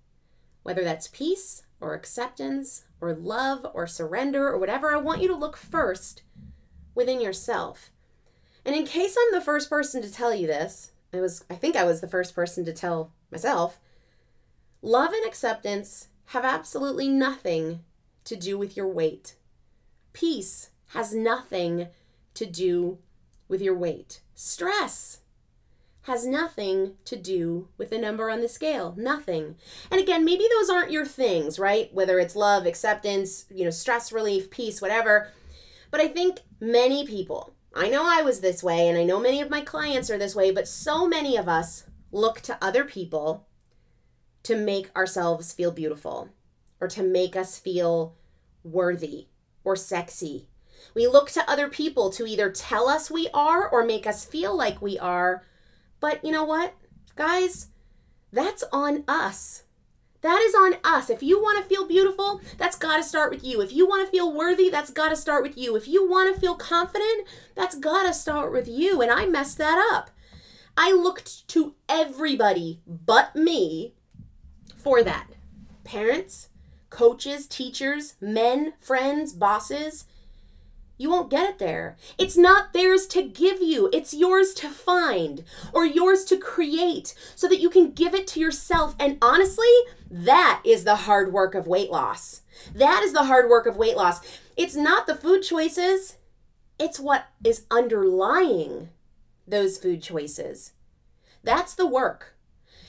whether 0.62 0.84
that's 0.84 1.08
peace 1.08 1.62
or 1.80 1.94
acceptance 1.94 2.84
or 3.00 3.12
love 3.12 3.66
or 3.74 3.86
surrender 3.86 4.48
or 4.48 4.58
whatever. 4.58 4.94
I 4.94 4.98
want 4.98 5.20
you 5.20 5.28
to 5.28 5.36
look 5.36 5.56
first 5.56 6.22
within 6.94 7.20
yourself. 7.20 7.90
And 8.64 8.74
in 8.74 8.86
case 8.86 9.16
I'm 9.18 9.32
the 9.32 9.44
first 9.44 9.68
person 9.68 10.00
to 10.02 10.12
tell 10.12 10.34
you 10.34 10.46
this, 10.46 10.92
I 11.12 11.20
was 11.20 11.44
I 11.50 11.54
think 11.54 11.76
I 11.76 11.84
was 11.84 12.00
the 12.00 12.08
first 12.08 12.34
person 12.34 12.64
to 12.64 12.72
tell 12.72 13.12
myself, 13.30 13.80
love 14.82 15.12
and 15.12 15.26
acceptance 15.26 16.08
have 16.26 16.44
absolutely 16.44 17.08
nothing 17.08 17.80
to 18.24 18.36
do 18.36 18.58
with 18.58 18.76
your 18.76 18.88
weight. 18.88 19.36
Peace 20.12 20.70
has 20.88 21.14
nothing 21.14 21.88
to 22.34 22.46
do 22.46 22.98
with 23.48 23.60
your 23.60 23.74
weight. 23.74 24.20
Stress 24.34 25.20
has 26.02 26.24
nothing 26.24 26.94
to 27.04 27.16
do 27.16 27.68
with 27.76 27.90
the 27.90 27.98
number 27.98 28.30
on 28.30 28.40
the 28.40 28.48
scale. 28.48 28.94
Nothing. 28.96 29.56
And 29.90 30.00
again, 30.00 30.24
maybe 30.24 30.46
those 30.52 30.70
aren't 30.70 30.92
your 30.92 31.04
things, 31.04 31.58
right? 31.58 31.92
Whether 31.92 32.20
it's 32.20 32.36
love, 32.36 32.64
acceptance, 32.64 33.46
you 33.50 33.64
know, 33.64 33.70
stress 33.70 34.12
relief, 34.12 34.48
peace, 34.48 34.80
whatever. 34.80 35.32
But 35.90 36.00
I 36.00 36.08
think 36.08 36.40
many 36.60 37.04
people, 37.04 37.54
I 37.74 37.88
know 37.88 38.04
I 38.06 38.22
was 38.22 38.40
this 38.40 38.62
way, 38.62 38.88
and 38.88 38.96
I 38.96 39.02
know 39.02 39.18
many 39.18 39.40
of 39.40 39.50
my 39.50 39.62
clients 39.62 40.08
are 40.08 40.18
this 40.18 40.36
way, 40.36 40.52
but 40.52 40.68
so 40.68 41.08
many 41.08 41.36
of 41.36 41.48
us 41.48 41.84
look 42.12 42.40
to 42.42 42.58
other 42.62 42.84
people 42.84 43.48
to 44.44 44.56
make 44.56 44.94
ourselves 44.96 45.52
feel 45.52 45.72
beautiful 45.72 46.28
or 46.80 46.86
to 46.86 47.02
make 47.02 47.34
us 47.34 47.58
feel 47.58 48.14
worthy 48.62 49.26
or 49.64 49.74
sexy. 49.74 50.48
We 50.94 51.06
look 51.06 51.30
to 51.32 51.50
other 51.50 51.68
people 51.68 52.10
to 52.10 52.26
either 52.26 52.50
tell 52.50 52.88
us 52.88 53.10
we 53.10 53.28
are 53.34 53.68
or 53.68 53.84
make 53.84 54.06
us 54.06 54.24
feel 54.24 54.56
like 54.56 54.80
we 54.80 54.98
are 54.98 55.42
but 56.00 56.24
you 56.24 56.30
know 56.30 56.44
what, 56.44 56.74
guys? 57.14 57.68
That's 58.32 58.64
on 58.72 59.04
us. 59.08 59.64
That 60.22 60.40
is 60.40 60.54
on 60.54 60.76
us. 60.84 61.10
If 61.10 61.22
you 61.22 61.40
want 61.40 61.58
to 61.58 61.68
feel 61.68 61.86
beautiful, 61.86 62.40
that's 62.58 62.76
got 62.76 62.96
to 62.96 63.02
start 63.02 63.30
with 63.30 63.44
you. 63.44 63.60
If 63.60 63.72
you 63.72 63.86
want 63.86 64.04
to 64.04 64.10
feel 64.10 64.32
worthy, 64.32 64.68
that's 64.68 64.90
got 64.90 65.10
to 65.10 65.16
start 65.16 65.42
with 65.42 65.56
you. 65.56 65.76
If 65.76 65.86
you 65.86 66.08
want 66.08 66.34
to 66.34 66.40
feel 66.40 66.56
confident, 66.56 67.28
that's 67.54 67.76
got 67.76 68.04
to 68.04 68.12
start 68.12 68.52
with 68.52 68.66
you. 68.66 69.00
And 69.00 69.10
I 69.10 69.26
messed 69.26 69.58
that 69.58 69.78
up. 69.92 70.10
I 70.76 70.92
looked 70.92 71.46
to 71.48 71.74
everybody 71.88 72.80
but 72.86 73.34
me 73.36 73.94
for 74.76 75.02
that. 75.02 75.28
Parents, 75.84 76.48
coaches, 76.90 77.46
teachers, 77.46 78.14
men, 78.20 78.74
friends, 78.80 79.32
bosses. 79.32 80.06
You 80.98 81.10
won't 81.10 81.30
get 81.30 81.48
it 81.48 81.58
there. 81.58 81.96
It's 82.16 82.36
not 82.36 82.72
theirs 82.72 83.06
to 83.08 83.22
give 83.22 83.60
you, 83.60 83.90
it's 83.92 84.14
yours 84.14 84.54
to 84.54 84.68
find 84.68 85.44
or 85.72 85.84
yours 85.84 86.24
to 86.26 86.38
create 86.38 87.14
so 87.34 87.46
that 87.48 87.60
you 87.60 87.68
can 87.68 87.92
give 87.92 88.14
it 88.14 88.26
to 88.28 88.40
yourself. 88.40 88.94
And 88.98 89.18
honestly, 89.20 89.68
that 90.10 90.62
is 90.64 90.84
the 90.84 90.96
hard 90.96 91.32
work 91.32 91.54
of 91.54 91.66
weight 91.66 91.90
loss. 91.90 92.42
That 92.74 93.02
is 93.02 93.12
the 93.12 93.24
hard 93.24 93.50
work 93.50 93.66
of 93.66 93.76
weight 93.76 93.96
loss. 93.96 94.20
It's 94.56 94.76
not 94.76 95.06
the 95.06 95.14
food 95.14 95.42
choices, 95.42 96.16
it's 96.78 96.98
what 96.98 97.26
is 97.44 97.66
underlying 97.70 98.90
those 99.46 99.78
food 99.78 100.02
choices. 100.02 100.72
That's 101.42 101.74
the 101.74 101.86
work. 101.86 102.34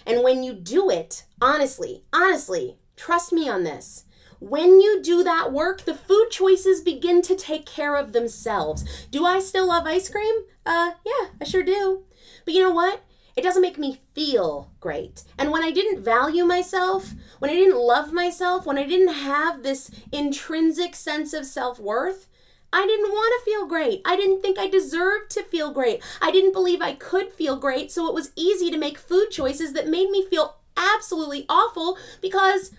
And 0.06 0.24
when 0.24 0.44
you 0.44 0.54
do 0.54 0.90
it, 0.90 1.26
honestly, 1.42 2.04
honestly, 2.14 2.78
trust 2.96 3.34
me 3.34 3.50
on 3.50 3.64
this 3.64 4.06
when 4.40 4.80
you 4.80 5.02
do 5.02 5.24
that 5.24 5.52
work, 5.52 5.86
the 5.86 5.96
food 5.96 6.28
choices 6.30 6.82
begin 6.82 7.22
to 7.24 7.36
take 7.36 7.66
care 7.66 7.96
of 7.96 8.14
themselves. 8.14 9.08
Do 9.10 9.26
I 9.26 9.40
still 9.40 9.68
love 9.68 9.86
ice 9.86 10.10
cream? 10.10 10.36
Uh, 10.66 10.92
yeah, 11.06 11.30
I 11.42 11.46
sure 11.46 11.64
do. 11.64 12.04
But 12.46 12.54
you 12.54 12.62
know 12.62 12.72
what? 12.72 13.04
It 13.36 13.44
doesn't 13.44 13.62
make 13.62 13.78
me 13.78 14.02
feel 14.16 14.72
great. 14.80 15.24
And 15.38 15.52
when 15.52 15.64
I 15.64 15.70
didn't 15.70 16.04
value 16.04 16.44
myself, 16.44 17.14
when 17.38 17.52
I 17.52 17.54
didn't 17.54 17.78
love 17.78 18.12
myself, 18.12 18.66
when 18.66 18.80
I 18.80 18.84
didn't 18.84 19.14
have 19.14 19.62
this 19.62 19.92
intrinsic 20.12 20.96
sense 20.96 21.34
of 21.34 21.46
self 21.46 21.80
worth, 21.80 22.28
I 22.74 22.86
didn't 22.86 23.12
want 23.12 23.34
to 23.40 23.50
feel 23.50 23.68
great. 23.68 24.02
I 24.06 24.16
didn't 24.16 24.42
think 24.42 24.58
I 24.58 24.68
deserved 24.68 25.30
to 25.32 25.44
feel 25.44 25.72
great. 25.72 26.04
I 26.22 26.32
didn't 26.32 26.52
believe 26.52 26.82
I 26.82 26.94
could 26.94 27.32
feel 27.32 27.58
great. 27.58 27.92
So 27.92 28.08
it 28.08 28.14
was 28.14 28.32
easy 28.36 28.72
to 28.72 28.78
make 28.78 28.98
food 28.98 29.30
choices 29.30 29.74
that 29.74 29.88
made 29.88 30.10
me 30.10 30.26
feel 30.26 30.58
absolutely 30.76 31.46
awful 31.48 31.98
because 32.22 32.72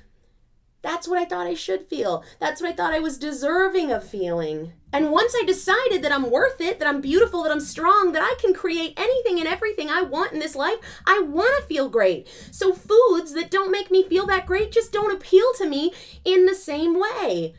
that's 0.80 1.08
what 1.08 1.18
I 1.18 1.24
thought 1.24 1.46
I 1.46 1.54
should 1.54 1.86
feel. 1.86 2.22
That's 2.38 2.60
what 2.60 2.70
I 2.70 2.74
thought 2.74 2.92
I 2.92 3.00
was 3.00 3.18
deserving 3.18 3.90
of 3.90 4.04
feeling. 4.04 4.72
And 4.92 5.10
once 5.10 5.34
I 5.36 5.44
decided 5.44 6.02
that 6.02 6.12
I'm 6.12 6.30
worth 6.30 6.60
it, 6.60 6.78
that 6.78 6.88
I'm 6.88 7.00
beautiful, 7.00 7.42
that 7.42 7.52
I'm 7.52 7.60
strong, 7.60 8.12
that 8.12 8.22
I 8.22 8.36
can 8.40 8.54
create 8.54 8.94
anything 8.96 9.38
and 9.38 9.48
everything 9.48 9.90
I 9.90 10.02
want 10.02 10.32
in 10.32 10.38
this 10.38 10.54
life, 10.54 10.78
I 11.06 11.20
want 11.20 11.60
to 11.60 11.66
feel 11.66 11.88
great. 11.88 12.28
So 12.52 12.72
foods 12.72 13.34
that 13.34 13.50
don't 13.50 13.72
make 13.72 13.90
me 13.90 14.02
feel 14.02 14.26
that 14.26 14.46
great 14.46 14.72
just 14.72 14.92
don't 14.92 15.14
appeal 15.14 15.46
to 15.56 15.68
me 15.68 15.92
in 16.24 16.46
the 16.46 16.54
same 16.54 16.98
way. 16.98 17.54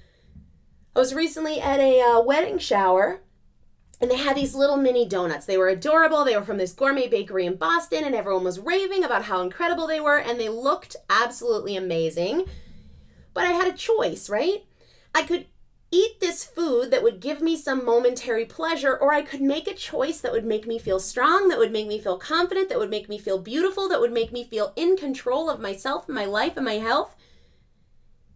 I 0.95 0.99
was 0.99 1.13
recently 1.13 1.59
at 1.59 1.79
a 1.79 2.01
uh, 2.01 2.21
wedding 2.21 2.57
shower 2.57 3.21
and 4.01 4.09
they 4.09 4.17
had 4.17 4.35
these 4.35 4.55
little 4.55 4.77
mini 4.77 5.05
donuts. 5.05 5.45
They 5.45 5.57
were 5.57 5.67
adorable. 5.67 6.23
They 6.23 6.37
were 6.37 6.45
from 6.45 6.57
this 6.57 6.71
gourmet 6.71 7.07
bakery 7.07 7.45
in 7.45 7.55
Boston, 7.55 8.05
and 8.05 8.15
everyone 8.15 8.45
was 8.45 8.57
raving 8.59 9.03
about 9.03 9.23
how 9.23 9.41
incredible 9.41 9.87
they 9.87 9.99
were, 9.99 10.17
and 10.17 10.39
they 10.39 10.47
looked 10.47 10.95
absolutely 11.09 11.75
amazing. 11.75 12.45
But 13.39 13.47
I 13.47 13.53
had 13.53 13.73
a 13.73 13.77
choice, 13.77 14.29
right? 14.29 14.65
I 15.15 15.23
could 15.23 15.45
eat 15.91 16.19
this 16.19 16.43
food 16.43 16.91
that 16.91 17.03
would 17.03 17.21
give 17.21 17.39
me 17.39 17.55
some 17.55 17.85
momentary 17.85 18.43
pleasure, 18.43 18.97
or 18.97 19.13
I 19.13 19.21
could 19.21 19.39
make 19.39 19.65
a 19.65 19.73
choice 19.73 20.19
that 20.19 20.33
would 20.33 20.43
make 20.43 20.67
me 20.67 20.77
feel 20.77 20.99
strong, 20.99 21.47
that 21.47 21.57
would 21.57 21.71
make 21.71 21.87
me 21.87 21.99
feel 21.99 22.17
confident, 22.17 22.67
that 22.67 22.79
would 22.79 22.89
make 22.89 23.07
me 23.07 23.17
feel 23.17 23.37
beautiful, 23.39 23.87
that 23.87 24.01
would 24.01 24.11
make 24.11 24.33
me 24.33 24.43
feel 24.43 24.73
in 24.75 24.97
control 24.97 25.49
of 25.49 25.61
myself, 25.61 26.05
and 26.09 26.15
my 26.15 26.25
life, 26.25 26.57
and 26.57 26.65
my 26.65 26.79
health. 26.79 27.15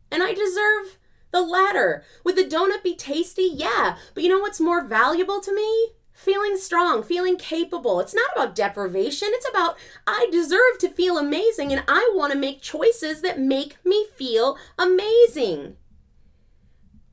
And 0.09 0.23
I 0.23 0.33
deserve 0.33 0.97
the 1.31 1.41
latter. 1.41 2.05
Would 2.23 2.37
the 2.37 2.45
donut 2.45 2.81
be 2.81 2.95
tasty? 2.95 3.51
Yeah. 3.53 3.97
But 4.13 4.23
you 4.23 4.29
know 4.29 4.39
what's 4.39 4.61
more 4.61 4.85
valuable 4.85 5.41
to 5.41 5.53
me? 5.53 5.95
Feeling 6.13 6.57
strong, 6.57 7.03
feeling 7.03 7.37
capable. 7.37 7.99
It's 7.99 8.13
not 8.13 8.31
about 8.33 8.55
deprivation. 8.55 9.29
It's 9.31 9.49
about 9.49 9.77
I 10.07 10.29
deserve 10.31 10.77
to 10.79 10.89
feel 10.89 11.17
amazing 11.17 11.71
and 11.71 11.83
I 11.87 12.11
want 12.15 12.31
to 12.31 12.39
make 12.39 12.61
choices 12.61 13.21
that 13.21 13.39
make 13.39 13.77
me 13.83 14.05
feel 14.15 14.57
amazing. 14.77 15.75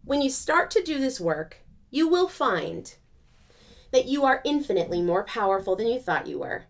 When 0.05 0.23
you 0.23 0.31
start 0.31 0.71
to 0.73 0.83
do 0.83 0.99
this 0.99 1.21
work, 1.21 1.59
you 1.91 2.09
will 2.09 2.29
find 2.29 2.95
that 3.91 4.07
you 4.07 4.25
are 4.25 4.43
infinitely 4.45 5.03
more 5.03 5.25
powerful 5.25 5.75
than 5.75 5.89
you 5.89 5.99
thought 5.99 6.27
you 6.27 6.39
were. 6.39 6.65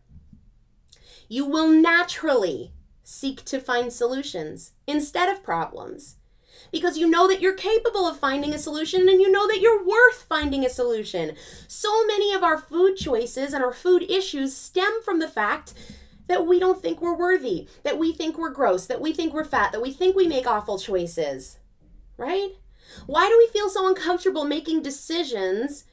You 1.29 1.45
will 1.45 1.69
naturally 1.69 2.73
seek 3.03 3.45
to 3.47 3.61
find 3.61 3.93
solutions 3.93 4.73
instead 4.87 5.29
of 5.29 5.43
problems 5.43 6.17
because 6.73 6.99
you 6.99 7.09
know 7.09 7.29
that 7.29 7.41
you're 7.41 7.55
capable 7.55 8.07
of 8.07 8.19
finding 8.19 8.55
a 8.55 8.59
solution 8.59 9.09
and 9.09 9.21
you 9.21 9.31
know 9.31 9.47
that 9.47 9.61
you're 9.61 9.85
worth 9.85 10.25
finding 10.29 10.65
a 10.65 10.71
solution. 10.71 11.35
So 11.69 12.07
many 12.07 12.33
of 12.33 12.43
our 12.43 12.59
food 12.59 12.97
choices 12.97 13.53
and 13.53 13.65
our 13.65 13.73
food 13.73 14.03
issues 14.03 14.57
stem 14.57 15.03
from 15.05 15.19
the 15.19 15.29
fact 15.29 15.75
that 16.29 16.47
we 16.47 16.61
don't 16.61 16.81
think 16.81 17.01
we're 17.01 17.17
worthy, 17.17 17.69
that 17.83 17.99
we 17.99 18.13
think 18.13 18.39
we're 18.39 18.51
gross, 18.51 18.87
that 18.87 19.01
we 19.01 19.13
think 19.13 19.35
we're 19.35 19.45
fat, 19.45 19.73
that 19.73 19.83
we 19.83 19.91
think 19.91 20.15
we 20.15 20.29
make 20.29 20.47
awful 20.47 20.79
choices, 20.79 21.59
right? 22.17 22.51
Why 23.07 23.29
do 23.29 23.37
we 23.37 23.49
feel 23.49 23.69
so 23.69 23.89
uncomfortable 23.89 24.45
making 24.45 24.83
decisions 24.83 25.85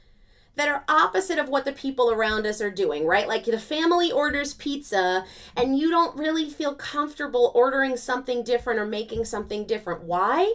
that 0.58 0.68
are 0.68 0.84
opposite 0.88 1.38
of 1.38 1.48
what 1.48 1.64
the 1.64 1.72
people 1.72 2.10
around 2.10 2.44
us 2.44 2.60
are 2.60 2.70
doing, 2.70 3.06
right? 3.06 3.28
Like 3.28 3.44
the 3.44 3.58
family 3.58 4.10
orders 4.10 4.54
pizza 4.54 5.24
and 5.56 5.78
you 5.78 5.88
don't 5.88 6.18
really 6.18 6.50
feel 6.50 6.74
comfortable 6.74 7.52
ordering 7.54 7.96
something 7.96 8.42
different 8.42 8.80
or 8.80 8.86
making 8.86 9.24
something 9.24 9.66
different. 9.66 10.02
Why? 10.02 10.54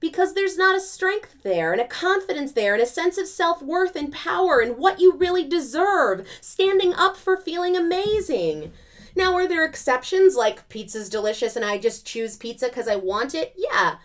Because 0.00 0.32
there's 0.32 0.56
not 0.56 0.76
a 0.76 0.80
strength 0.80 1.42
there 1.42 1.72
and 1.72 1.80
a 1.80 1.86
confidence 1.86 2.52
there 2.52 2.72
and 2.72 2.82
a 2.82 2.86
sense 2.86 3.18
of 3.18 3.26
self 3.26 3.62
worth 3.62 3.94
and 3.96 4.12
power 4.12 4.60
and 4.60 4.78
what 4.78 4.98
you 4.98 5.12
really 5.12 5.46
deserve, 5.46 6.26
standing 6.40 6.94
up 6.94 7.16
for 7.16 7.36
feeling 7.36 7.76
amazing. 7.76 8.72
Now, 9.14 9.34
are 9.34 9.46
there 9.46 9.64
exceptions 9.64 10.36
like 10.36 10.68
pizza's 10.68 11.08
delicious 11.08 11.56
and 11.56 11.64
I 11.64 11.78
just 11.78 12.06
choose 12.06 12.36
pizza 12.36 12.68
because 12.68 12.88
I 12.88 12.96
want 12.96 13.34
it? 13.34 13.54
Yeah. 13.56 13.96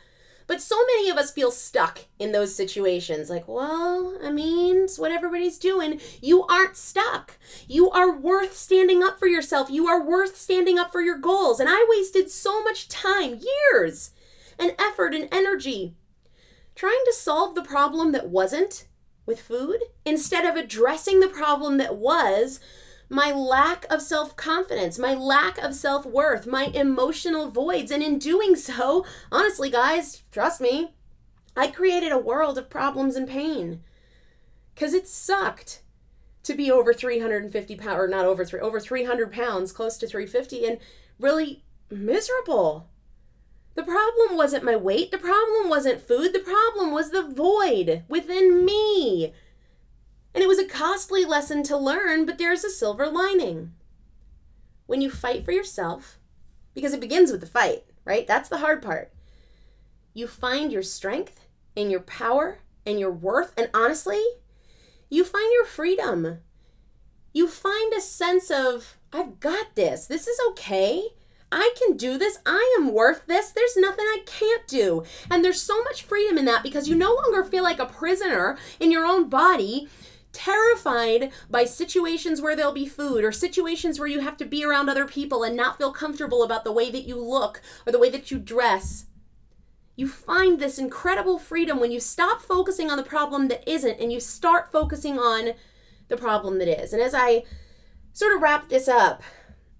But 0.48 0.62
so 0.62 0.76
many 0.86 1.10
of 1.10 1.18
us 1.18 1.32
feel 1.32 1.50
stuck 1.50 2.06
in 2.20 2.32
those 2.32 2.54
situations. 2.54 3.30
Like, 3.30 3.48
well, 3.48 4.16
I 4.24 4.32
mean, 4.32 4.84
it's 4.84 5.00
what 5.00 5.12
everybody's 5.12 5.58
doing. 5.58 6.00
You 6.22 6.44
aren't 6.46 6.78
stuck. 6.78 7.38
You 7.68 7.90
are 7.90 8.16
worth 8.16 8.56
standing 8.56 9.02
up 9.02 9.18
for 9.18 9.28
yourself. 9.28 9.72
You 9.72 9.88
are 9.88 10.04
worth 10.04 10.38
standing 10.38 10.78
up 10.78 10.92
for 10.92 11.02
your 11.02 11.18
goals. 11.18 11.60
And 11.60 11.68
I 11.70 11.86
wasted 11.90 12.30
so 12.30 12.62
much 12.62 12.88
time, 12.88 13.40
years, 13.74 14.12
and 14.60 14.76
effort 14.80 15.14
and 15.14 15.28
energy 15.32 15.96
trying 16.76 17.02
to 17.06 17.14
solve 17.14 17.56
the 17.56 17.64
problem 17.64 18.12
that 18.12 18.30
wasn't 18.30 18.86
with 19.26 19.42
food 19.42 19.80
instead 20.06 20.46
of 20.46 20.56
addressing 20.56 21.20
the 21.20 21.28
problem 21.28 21.78
that 21.78 21.96
was 21.96 22.60
my 23.10 23.32
lack 23.32 23.86
of 23.92 24.02
self 24.02 24.36
confidence, 24.36 24.98
my 24.98 25.14
lack 25.14 25.58
of 25.58 25.76
self 25.76 26.06
worth, 26.06 26.48
my 26.48 26.66
emotional 26.74 27.50
voids. 27.50 27.92
And 27.92 28.04
in 28.04 28.20
doing 28.20 28.56
so, 28.56 29.06
honestly, 29.32 29.70
guys, 29.70 30.24
trust 30.32 30.60
me, 30.60 30.94
I 31.56 31.68
created 31.68 32.12
a 32.12 32.18
world 32.18 32.58
of 32.58 32.70
problems 32.70 33.16
and 33.16 33.28
pain. 33.28 33.82
Because 34.74 34.94
it 34.94 35.08
sucked 35.08 35.84
to 36.44 36.54
be 36.54 36.70
over 36.70 36.94
350 36.94 37.76
pounds, 37.76 38.00
or 38.00 38.08
not 38.08 38.26
over 38.26 38.44
three, 38.44 38.60
over 38.60 38.80
300 38.80 39.32
pounds, 39.32 39.72
close 39.72 39.98
to 39.98 40.08
350, 40.08 40.66
and 40.66 40.80
really 41.20 41.64
miserable. 41.90 42.90
The 43.76 43.84
problem 43.84 44.38
wasn't 44.38 44.64
my 44.64 44.76
weight. 44.76 45.12
The 45.12 45.18
problem 45.18 45.70
wasn't 45.70 46.02
food. 46.02 46.34
The 46.34 46.40
problem 46.40 46.92
was 46.92 47.12
the 47.12 47.24
void 47.24 48.04
within 48.08 48.66
me 48.66 49.34
And 50.34 50.44
it 50.44 50.48
was 50.48 50.60
a 50.60 50.68
costly 50.68 51.26
lesson 51.26 51.64
to 51.64 51.78
learn, 51.78 52.26
but 52.26 52.38
there's 52.38 52.64
a 52.64 52.70
silver 52.70 53.08
lining. 53.08 53.74
When 54.86 55.02
you 55.02 55.10
fight 55.10 55.46
for 55.46 55.52
yourself, 55.52 56.20
because 56.74 56.94
it 56.94 57.00
begins 57.00 57.32
with 57.32 57.42
the 57.42 57.48
fight, 57.48 57.86
right? 58.04 58.28
That's 58.28 58.50
the 58.50 58.58
hard 58.58 58.82
part. 58.82 59.12
You 60.14 60.28
find 60.28 60.72
your 60.72 60.84
strength 60.84 61.48
and 61.76 61.90
your 61.92 62.02
power 62.02 62.60
and 62.86 63.00
your 63.00 63.12
worth, 63.12 63.54
and 63.58 63.70
honestly, 63.74 64.22
you 65.10 65.24
find 65.24 65.52
your 65.54 65.66
freedom. 65.66 66.40
You 67.34 67.48
find 67.48 67.94
a 67.94 68.02
sense 68.02 68.52
of, 68.52 68.98
I've 69.14 69.40
got 69.40 69.76
this. 69.76 70.08
This 70.08 70.28
is 70.28 70.40
okay. 70.52 71.10
I 71.52 71.74
can 71.78 71.96
do 71.96 72.18
this. 72.18 72.40
I 72.46 72.78
am 72.80 72.94
worth 72.94 73.28
this. 73.28 73.52
There's 73.52 73.78
nothing 73.78 74.06
I 74.06 74.20
can't 74.26 74.68
do. 74.68 75.04
And 75.30 75.44
there's 75.44 75.62
so 75.62 75.84
much 75.84 76.04
freedom 76.04 76.38
in 76.38 76.46
that 76.46 76.64
because 76.64 76.88
you 76.88 76.96
no 76.96 77.14
longer 77.14 77.44
feel 77.44 77.64
like 77.64 77.80
a 77.80 77.86
prisoner 77.86 78.58
in 78.80 78.92
your 78.92 79.06
own 79.06 79.30
body, 79.30 79.88
terrified 80.34 81.32
by 81.50 81.64
situations 81.64 82.42
where 82.42 82.56
there'll 82.56 82.74
be 82.74 82.88
food 82.88 83.24
or 83.24 83.32
situations 83.32 84.00
where 84.00 84.08
you 84.08 84.20
have 84.20 84.36
to 84.38 84.46
be 84.46 84.66
around 84.66 84.90
other 84.90 85.06
people 85.06 85.44
and 85.44 85.56
not 85.56 85.78
feel 85.78 85.94
comfortable 85.94 86.44
about 86.44 86.64
the 86.64 86.74
way 86.74 86.92
that 86.92 87.08
you 87.08 87.18
look 87.18 87.62
or 87.86 87.92
the 87.92 88.00
way 88.00 88.10
that 88.10 88.32
you 88.32 88.38
dress. 88.38 89.06
You 89.96 90.10
find 90.10 90.60
this 90.60 90.78
incredible 90.78 91.40
freedom 91.40 91.80
when 91.80 91.92
you 91.92 92.02
stop 92.02 92.42
focusing 92.42 92.92
on 92.92 92.98
the 92.98 93.04
problem 93.04 93.48
that 93.48 93.70
isn't 93.70 94.00
and 94.00 94.12
you 94.12 94.20
start 94.20 94.72
focusing 94.72 95.18
on 95.18 95.54
the 96.10 96.18
problem 96.18 96.60
that 96.60 96.84
is. 96.84 96.92
And 96.92 97.02
as 97.02 97.14
I 97.14 97.44
sort 98.12 98.36
of 98.36 98.42
wrap 98.42 98.68
this 98.68 98.90
up, 98.90 99.24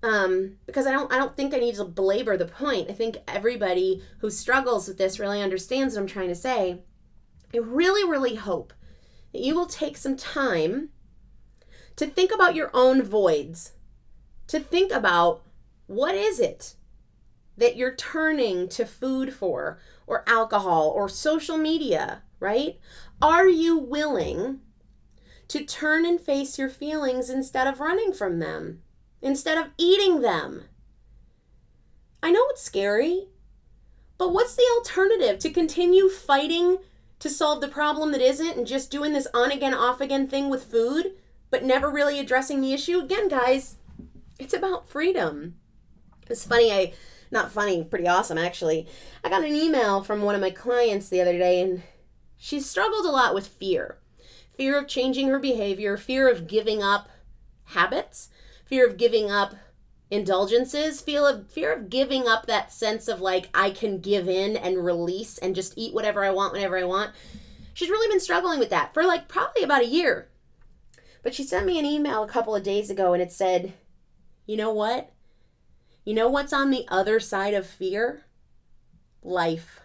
um, 0.06 0.58
because 0.68 0.86
I 0.86 0.92
don't 0.92 1.12
I 1.12 1.18
don't 1.18 1.36
think 1.36 1.54
I 1.54 1.58
need 1.58 1.76
to 1.76 1.84
belabor 1.84 2.38
the 2.38 2.46
point. 2.46 2.92
I 2.92 2.94
think 2.94 3.18
everybody 3.28 4.04
who 4.20 4.30
struggles 4.30 4.88
with 4.88 5.00
this 5.00 5.20
really 5.20 5.42
understands 5.42 5.96
what 5.96 6.02
I'm 6.02 6.08
trying 6.08 6.28
to 6.30 6.36
say. 6.36 6.84
I 7.54 7.58
really, 7.58 8.08
really 8.08 8.36
hope 8.36 8.72
that 9.34 9.42
you 9.42 9.56
will 9.56 9.66
take 9.66 9.98
some 9.98 10.16
time 10.16 10.90
to 11.96 12.06
think 12.06 12.32
about 12.32 12.54
your 12.54 12.70
own 12.74 13.02
voids, 13.02 13.74
to 14.48 14.60
think 14.60 14.92
about 14.92 15.42
what 15.88 16.14
is 16.14 16.40
it 16.40 16.76
that 17.58 17.76
you're 17.76 17.96
turning 17.96 18.68
to 18.68 18.86
food 18.86 19.34
for, 19.34 19.80
or 20.06 20.24
alcohol, 20.28 20.90
or 20.90 21.10
social 21.10 21.58
media, 21.58 22.22
right? 22.40 22.78
Are 23.22 23.48
you 23.48 23.78
willing 23.78 24.60
to 25.48 25.64
turn 25.64 26.06
and 26.06 26.20
face 26.20 26.60
your 26.60 26.70
feelings 26.70 27.30
instead 27.30 27.66
of 27.66 27.80
running 27.80 28.14
from 28.14 28.40
them? 28.40 28.84
Instead 29.26 29.58
of 29.58 29.72
eating 29.80 30.22
them. 30.22 30.66
I 32.22 32.30
know 32.30 32.46
it's 32.52 32.62
scary, 32.62 33.28
but 34.20 34.32
what's 34.32 34.56
the 34.56 34.68
alternative? 34.78 35.40
To 35.40 35.50
continue 35.50 36.10
fighting 36.10 36.78
to 37.20 37.30
solve 37.30 37.60
the 37.60 37.68
problem 37.68 38.12
that 38.12 38.22
isn't 38.22 38.56
and 38.56 38.68
just 38.68 38.92
doing 38.92 39.14
this 39.14 39.28
on 39.34 39.52
again, 39.52 39.74
off 39.74 40.00
again 40.00 40.28
thing 40.28 40.48
with 40.50 40.66
food, 40.66 41.14
but 41.50 41.64
never 41.64 41.90
really 41.90 42.20
addressing 42.20 42.62
the 42.62 42.72
issue? 42.72 43.00
Again, 43.00 43.28
guys, 43.28 43.78
it's 44.38 44.54
about 44.54 44.88
freedom. 44.88 45.56
It's 46.30 46.46
funny, 46.46 46.72
I, 46.72 46.94
not 47.32 47.52
funny, 47.52 47.84
pretty 47.84 48.08
awesome 48.08 48.38
actually. 48.38 48.88
I 49.24 49.30
got 49.30 49.44
an 49.44 49.56
email 49.56 50.04
from 50.04 50.22
one 50.22 50.36
of 50.36 50.42
my 50.42 50.52
clients 50.52 51.10
the 51.10 51.22
other 51.22 51.38
day 51.38 51.62
and 51.62 51.82
she 52.38 52.60
struggled 52.60 53.08
a 53.08 53.12
lot 53.12 53.34
with 53.34 53.48
fear 53.48 53.98
fear 54.56 54.78
of 54.78 54.88
changing 54.88 55.28
her 55.28 55.40
behavior, 55.40 55.98
fear 55.98 56.30
of 56.32 56.48
giving 56.48 56.82
up 56.82 57.10
habits 57.66 58.30
fear 58.66 58.88
of 58.88 58.98
giving 58.98 59.32
up 59.32 59.56
indulgences, 60.12 61.02
feel 61.02 61.26
of 61.26 61.50
fear 61.50 61.74
of 61.74 61.90
giving 61.90 62.28
up 62.28 62.46
that 62.46 62.72
sense 62.72 63.08
of 63.08 63.22
like 63.22 63.50
I 63.54 63.70
can 63.70 64.00
give 64.00 64.28
in 64.28 64.56
and 64.56 64.84
release 64.84 65.38
and 65.38 65.56
just 65.56 65.74
eat 65.76 65.94
whatever 65.94 66.24
I 66.24 66.32
want 66.32 66.54
whenever 66.54 66.78
I 66.78 66.84
want. 66.84 67.12
She's 67.74 67.90
really 67.90 68.12
been 68.12 68.20
struggling 68.20 68.60
with 68.60 68.70
that 68.70 68.94
for 68.94 69.04
like 69.04 69.28
probably 69.28 69.64
about 69.64 69.82
a 69.82 69.88
year. 69.88 70.30
But 71.24 71.34
she 71.34 71.44
sent 71.44 71.66
me 71.66 71.80
an 71.80 71.86
email 71.86 72.24
a 72.24 72.28
couple 72.28 72.56
of 72.56 72.64
days 72.64 72.90
ago 72.90 73.14
and 73.14 73.22
it 73.22 73.32
said, 73.32 73.74
"You 74.46 74.58
know 74.58 74.72
what? 74.72 75.12
You 76.04 76.14
know 76.14 76.30
what's 76.30 76.54
on 76.54 76.70
the 76.70 76.86
other 76.88 77.20
side 77.20 77.54
of 77.54 77.66
fear? 77.66 78.26
Life." 79.24 79.82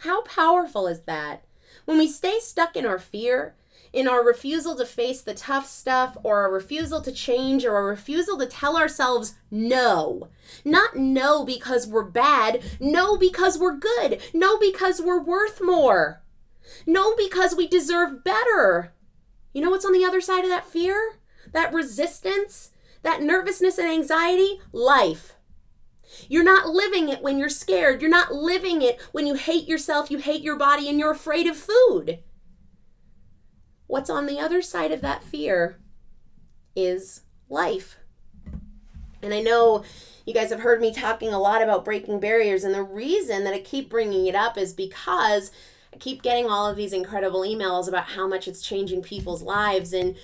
How 0.00 0.22
powerful 0.22 0.86
is 0.88 1.02
that? 1.02 1.44
When 1.84 1.96
we 1.96 2.08
stay 2.08 2.38
stuck 2.40 2.76
in 2.76 2.84
our 2.84 2.98
fear, 2.98 3.54
in 3.96 4.06
our 4.06 4.22
refusal 4.22 4.76
to 4.76 4.84
face 4.84 5.22
the 5.22 5.32
tough 5.32 5.66
stuff 5.66 6.18
or 6.22 6.44
a 6.44 6.50
refusal 6.50 7.00
to 7.00 7.10
change 7.10 7.64
or 7.64 7.78
a 7.78 7.84
refusal 7.84 8.36
to 8.36 8.44
tell 8.44 8.76
ourselves 8.76 9.36
no. 9.50 10.28
Not 10.66 10.96
no 10.96 11.46
because 11.46 11.86
we're 11.86 12.04
bad, 12.04 12.62
no 12.78 13.16
because 13.16 13.58
we're 13.58 13.78
good, 13.78 14.20
no 14.34 14.58
because 14.58 15.00
we're 15.00 15.22
worth 15.22 15.62
more, 15.62 16.22
no 16.86 17.16
because 17.16 17.56
we 17.56 17.66
deserve 17.66 18.22
better. 18.22 18.92
You 19.54 19.62
know 19.62 19.70
what's 19.70 19.86
on 19.86 19.94
the 19.94 20.04
other 20.04 20.20
side 20.20 20.44
of 20.44 20.50
that 20.50 20.66
fear? 20.66 21.14
That 21.52 21.72
resistance? 21.72 22.72
That 23.02 23.22
nervousness 23.22 23.78
and 23.78 23.88
anxiety? 23.88 24.60
Life. 24.72 25.36
You're 26.28 26.44
not 26.44 26.68
living 26.68 27.08
it 27.08 27.22
when 27.22 27.38
you're 27.38 27.48
scared. 27.48 28.02
You're 28.02 28.10
not 28.10 28.34
living 28.34 28.82
it 28.82 29.00
when 29.12 29.26
you 29.26 29.34
hate 29.34 29.66
yourself, 29.66 30.10
you 30.10 30.18
hate 30.18 30.42
your 30.42 30.56
body, 30.56 30.90
and 30.90 30.98
you're 30.98 31.12
afraid 31.12 31.46
of 31.46 31.56
food. 31.56 32.18
What's 33.86 34.10
on 34.10 34.26
the 34.26 34.40
other 34.40 34.62
side 34.62 34.92
of 34.92 35.00
that 35.02 35.22
fear 35.22 35.78
is 36.74 37.22
life. 37.48 37.98
And 39.22 39.32
I 39.32 39.40
know 39.40 39.84
you 40.24 40.34
guys 40.34 40.50
have 40.50 40.60
heard 40.60 40.80
me 40.80 40.92
talking 40.92 41.32
a 41.32 41.38
lot 41.38 41.62
about 41.62 41.84
breaking 41.84 42.20
barriers, 42.20 42.64
and 42.64 42.74
the 42.74 42.82
reason 42.82 43.44
that 43.44 43.54
I 43.54 43.60
keep 43.60 43.88
bringing 43.88 44.26
it 44.26 44.34
up 44.34 44.58
is 44.58 44.72
because 44.72 45.50
I 45.92 45.96
keep 45.96 46.22
getting 46.22 46.46
all 46.46 46.68
of 46.68 46.76
these 46.76 46.92
incredible 46.92 47.40
emails 47.40 47.88
about 47.88 48.10
how 48.10 48.26
much 48.26 48.46
it's 48.46 48.60
changing 48.60 49.02
people's 49.02 49.42
lives. 49.42 49.92
And 49.92 50.16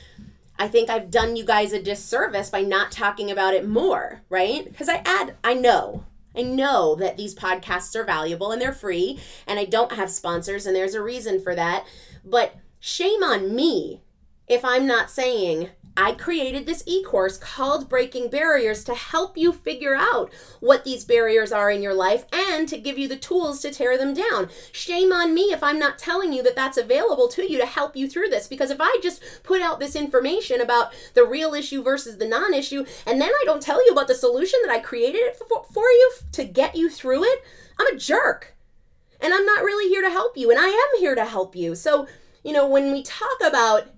I 0.59 0.68
think 0.68 0.90
I've 0.90 1.11
done 1.11 1.37
you 1.37 1.44
guys 1.44 1.72
a 1.72 1.83
disservice 1.83 2.51
by 2.51 2.62
not 2.62 2.92
talking 2.92 3.31
about 3.31 3.55
it 3.55 3.66
more, 3.66 4.22
right? 4.29 4.64
Because 4.64 4.88
I 4.88 5.03
add, 5.05 5.37
I 5.42 5.55
know, 5.55 6.05
I 6.37 6.42
know 6.42 6.94
that 6.96 7.16
these 7.16 7.35
podcasts 7.35 7.96
are 7.96 8.05
valuable 8.05 8.53
and 8.53 8.61
they're 8.61 8.72
free, 8.72 9.18
and 9.46 9.59
I 9.59 9.64
don't 9.64 9.92
have 9.92 10.11
sponsors, 10.11 10.66
and 10.66 10.77
there's 10.77 10.94
a 10.94 11.03
reason 11.03 11.40
for 11.40 11.55
that. 11.55 11.87
But 12.25 12.55
Shame 12.85 13.23
on 13.23 13.55
me 13.55 14.01
if 14.49 14.64
I'm 14.64 14.88
not 14.88 15.09
saying, 15.09 15.68
I 15.97 16.14
created 16.14 16.66
this 16.66 16.83
e 16.85 17.05
course 17.05 17.38
called 17.38 17.88
Breaking 17.88 18.29
Barriers 18.29 18.83
to 18.83 18.92
help 18.92 19.38
you 19.38 19.53
figure 19.53 19.95
out 19.95 20.33
what 20.59 20.83
these 20.83 21.05
barriers 21.05 21.53
are 21.53 21.71
in 21.71 21.81
your 21.81 21.95
life 21.95 22.25
and 22.33 22.68
to 22.68 22.77
give 22.81 22.99
you 22.99 23.07
the 23.07 23.16
tools 23.16 23.61
to 23.61 23.71
tear 23.71 23.97
them 23.97 24.14
down. 24.14 24.51
Shame 24.73 25.12
on 25.12 25.33
me 25.33 25.53
if 25.53 25.62
I'm 25.62 25.79
not 25.79 25.97
telling 25.97 26.33
you 26.33 26.42
that 26.42 26.57
that's 26.57 26.77
available 26.77 27.29
to 27.29 27.49
you 27.49 27.57
to 27.57 27.66
help 27.66 27.95
you 27.95 28.09
through 28.09 28.31
this. 28.31 28.49
Because 28.49 28.73
if 28.73 28.79
I 28.81 28.99
just 29.01 29.23
put 29.45 29.62
out 29.62 29.79
this 29.79 29.95
information 29.95 30.61
about 30.61 30.92
the 31.14 31.25
real 31.25 31.55
issue 31.55 31.85
versus 31.85 32.18
the 32.18 32.27
non 32.27 32.53
issue, 32.53 32.85
and 33.07 33.21
then 33.21 33.31
I 33.31 33.42
don't 33.45 33.62
tell 33.62 33.87
you 33.87 33.92
about 33.92 34.09
the 34.09 34.16
solution 34.16 34.59
that 34.64 34.75
I 34.75 34.81
created 34.81 35.18
it 35.18 35.37
for, 35.37 35.64
for 35.73 35.85
you 35.85 36.12
to 36.33 36.45
get 36.45 36.75
you 36.75 36.90
through 36.90 37.23
it, 37.23 37.45
I'm 37.79 37.95
a 37.95 37.97
jerk. 37.97 38.57
And 39.21 39.33
I'm 39.33 39.47
not 39.47 39.62
really 39.62 39.88
here 39.88 40.03
to 40.03 40.11
help 40.11 40.37
you, 40.37 40.51
and 40.51 40.59
I 40.59 40.66
am 40.66 40.99
here 40.99 41.14
to 41.14 41.25
help 41.25 41.55
you. 41.55 41.77
So, 41.77 42.09
you 42.43 42.53
know, 42.53 42.67
when 42.67 42.93
we 42.93 43.03
talk 43.03 43.39
about 43.47 43.89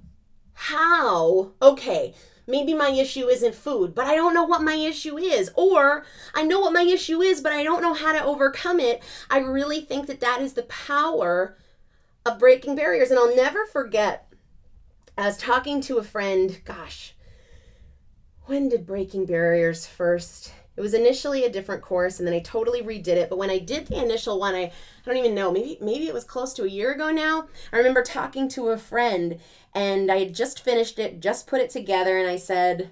how, 0.53 1.53
okay, 1.61 2.15
maybe 2.47 2.75
my 2.75 2.91
issue 2.91 3.27
isn't 3.29 3.55
food, 3.55 3.95
but 3.95 4.07
I 4.07 4.15
don't 4.15 4.35
know 4.35 4.45
what 4.45 4.63
my 4.63 4.75
issue 4.75 5.19
is, 5.19 5.51
or 5.55 6.05
I 6.35 6.43
know 6.43 6.61
what 6.61 6.73
my 6.73 6.83
issue 6.83 7.23
is, 7.23 7.41
but 7.41 7.53
I 7.53 7.63
don't 7.63 7.83
know 7.83 7.95
how 7.95 8.13
to 8.13 8.25
overcome 8.25 8.81
it, 8.81 9.03
I 9.31 9.39
really 9.39 9.81
think 9.81 10.07
that 10.07 10.21
that 10.21 10.41
is 10.41 10.53
the 10.53 10.65
power 10.65 11.57
of 12.27 12.39
breaking 12.39 12.77
barriers. 12.77 13.11
And 13.11 13.19
I'll 13.19 13.35
never 13.35 13.67
forget, 13.67 14.33
I 15.17 15.27
was 15.27 15.39
talking 15.39 15.81
to 15.83 15.99
a 15.99 16.05
friend, 16.05 16.61
gosh, 16.65 17.15
when 18.47 18.69
did 18.69 18.87
breaking 18.87 19.27
barriers 19.27 19.87
first 19.87 20.53
it 20.77 20.81
was 20.81 20.95
initially 20.95 21.45
a 21.45 21.51
different 21.51 21.83
course 21.83 22.19
and 22.19 22.27
then 22.27 22.35
I 22.35 22.41
totally 22.41 22.83
redid 22.83 23.09
it. 23.09 23.29
But 23.31 23.39
when 23.39 23.51
I 23.51 23.59
did 23.59 23.87
the 23.87 24.03
initial 24.03 24.41
one, 24.41 24.55
I, 24.55 24.63
I 24.63 24.73
don't 25.07 25.17
even 25.17 25.35
know, 25.35 25.53
maybe 25.53 25.79
maybe 25.81 26.09
it 26.09 26.15
was 26.15 26.25
close 26.25 26.53
to 26.55 26.65
a 26.65 26.69
year 26.69 26.93
ago 26.93 27.11
now. 27.11 27.49
I 27.73 27.77
remember 27.77 28.03
talking 28.03 28.49
to 28.51 28.69
a 28.69 28.79
friend 28.79 29.39
and 29.75 30.11
I 30.11 30.19
had 30.19 30.35
just 30.35 30.65
finished 30.65 30.99
it, 30.99 31.21
just 31.21 31.47
put 31.47 31.61
it 31.61 31.71
together, 31.71 32.17
and 32.17 32.29
I 32.29 32.37
said, 32.37 32.91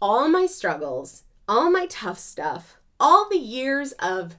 all 0.00 0.28
my 0.28 0.46
struggles, 0.46 1.24
all 1.48 1.70
my 1.70 1.86
tough 1.86 2.18
stuff, 2.18 2.76
all 3.00 3.28
the 3.28 3.38
years 3.38 3.92
of 3.92 4.36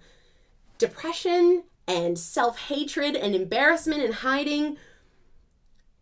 depression 0.77 1.63
and 1.87 2.19
self 2.19 2.59
hatred 2.67 3.15
and 3.15 3.33
embarrassment 3.33 4.03
and 4.03 4.15
hiding 4.15 4.77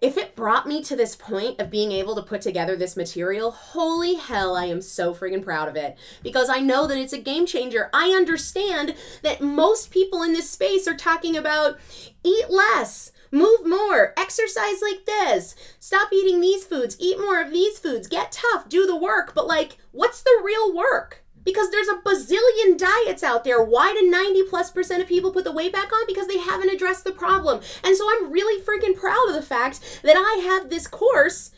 if 0.01 0.17
it 0.17 0.36
brought 0.36 0.67
me 0.67 0.84
to 0.84 0.95
this 0.95 1.15
point 1.15 1.60
of 1.60 1.71
being 1.71 1.91
able 1.91 2.15
to 2.15 2.21
put 2.21 2.41
together 2.41 2.75
this 2.75 2.97
material, 2.97 3.51
holy 3.51 4.15
hell, 4.15 4.55
I 4.55 4.65
am 4.65 4.81
so 4.81 5.13
friggin' 5.13 5.43
proud 5.43 5.67
of 5.67 5.75
it. 5.75 5.97
Because 6.21 6.49
I 6.49 6.60
know 6.60 6.86
that 6.86 6.97
it's 6.97 7.13
a 7.13 7.17
game 7.17 7.45
changer. 7.45 7.89
I 7.93 8.10
understand 8.10 8.95
that 9.23 9.41
most 9.41 9.91
people 9.91 10.21
in 10.21 10.34
this 10.34 10.49
space 10.49 10.88
are 10.88 10.95
talking 10.95 11.36
about 11.38 11.79
eat 12.23 12.49
less, 12.49 13.13
move 13.31 13.65
more, 13.65 14.13
exercise 14.17 14.81
like 14.81 15.05
this, 15.05 15.55
stop 15.79 16.12
eating 16.13 16.41
these 16.41 16.65
foods, 16.65 16.97
eat 16.99 17.19
more 17.19 17.41
of 17.41 17.51
these 17.51 17.79
foods, 17.79 18.08
get 18.08 18.31
tough, 18.31 18.69
do 18.69 18.86
the 18.86 18.95
work. 18.95 19.34
But 19.34 19.47
like, 19.47 19.77
what's 19.91 20.21
the 20.21 20.41
real 20.43 20.75
work? 20.75 21.24
Because 21.45 21.69
there's 21.69 21.88
a 21.88 22.01
bazillion 22.03 22.77
diets 22.77 23.23
out 23.23 23.43
there. 23.43 23.63
Why 23.63 23.93
do 23.93 24.10
90 24.10 24.43
plus 24.49 24.71
percent 24.71 25.01
of 25.01 25.08
people 25.08 25.31
put 25.31 25.45
the 25.45 25.51
weight 25.51 25.71
back 25.71 25.93
on? 25.93 26.05
Because 26.08 26.27
they 26.27 26.39
haven't 26.39 26.73
addressed 26.73 27.03
the 27.03 27.12
problem. 27.12 27.62
And 27.84 27.95
so 27.95 28.10
I'm 28.10 28.31
really 28.31 28.62
freaking 28.62 28.97
proud 28.97 29.29
of 29.29 29.36
the 29.36 29.41
fact 29.41 30.01
that 30.03 30.17
I 30.17 30.43
have 30.43 30.69
this 30.69 30.88
course 30.88 31.51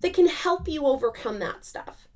that 0.00 0.12
can 0.12 0.26
help 0.26 0.68
you 0.68 0.84
overcome 0.84 1.38
that 1.38 1.64
stuff. 1.64 2.08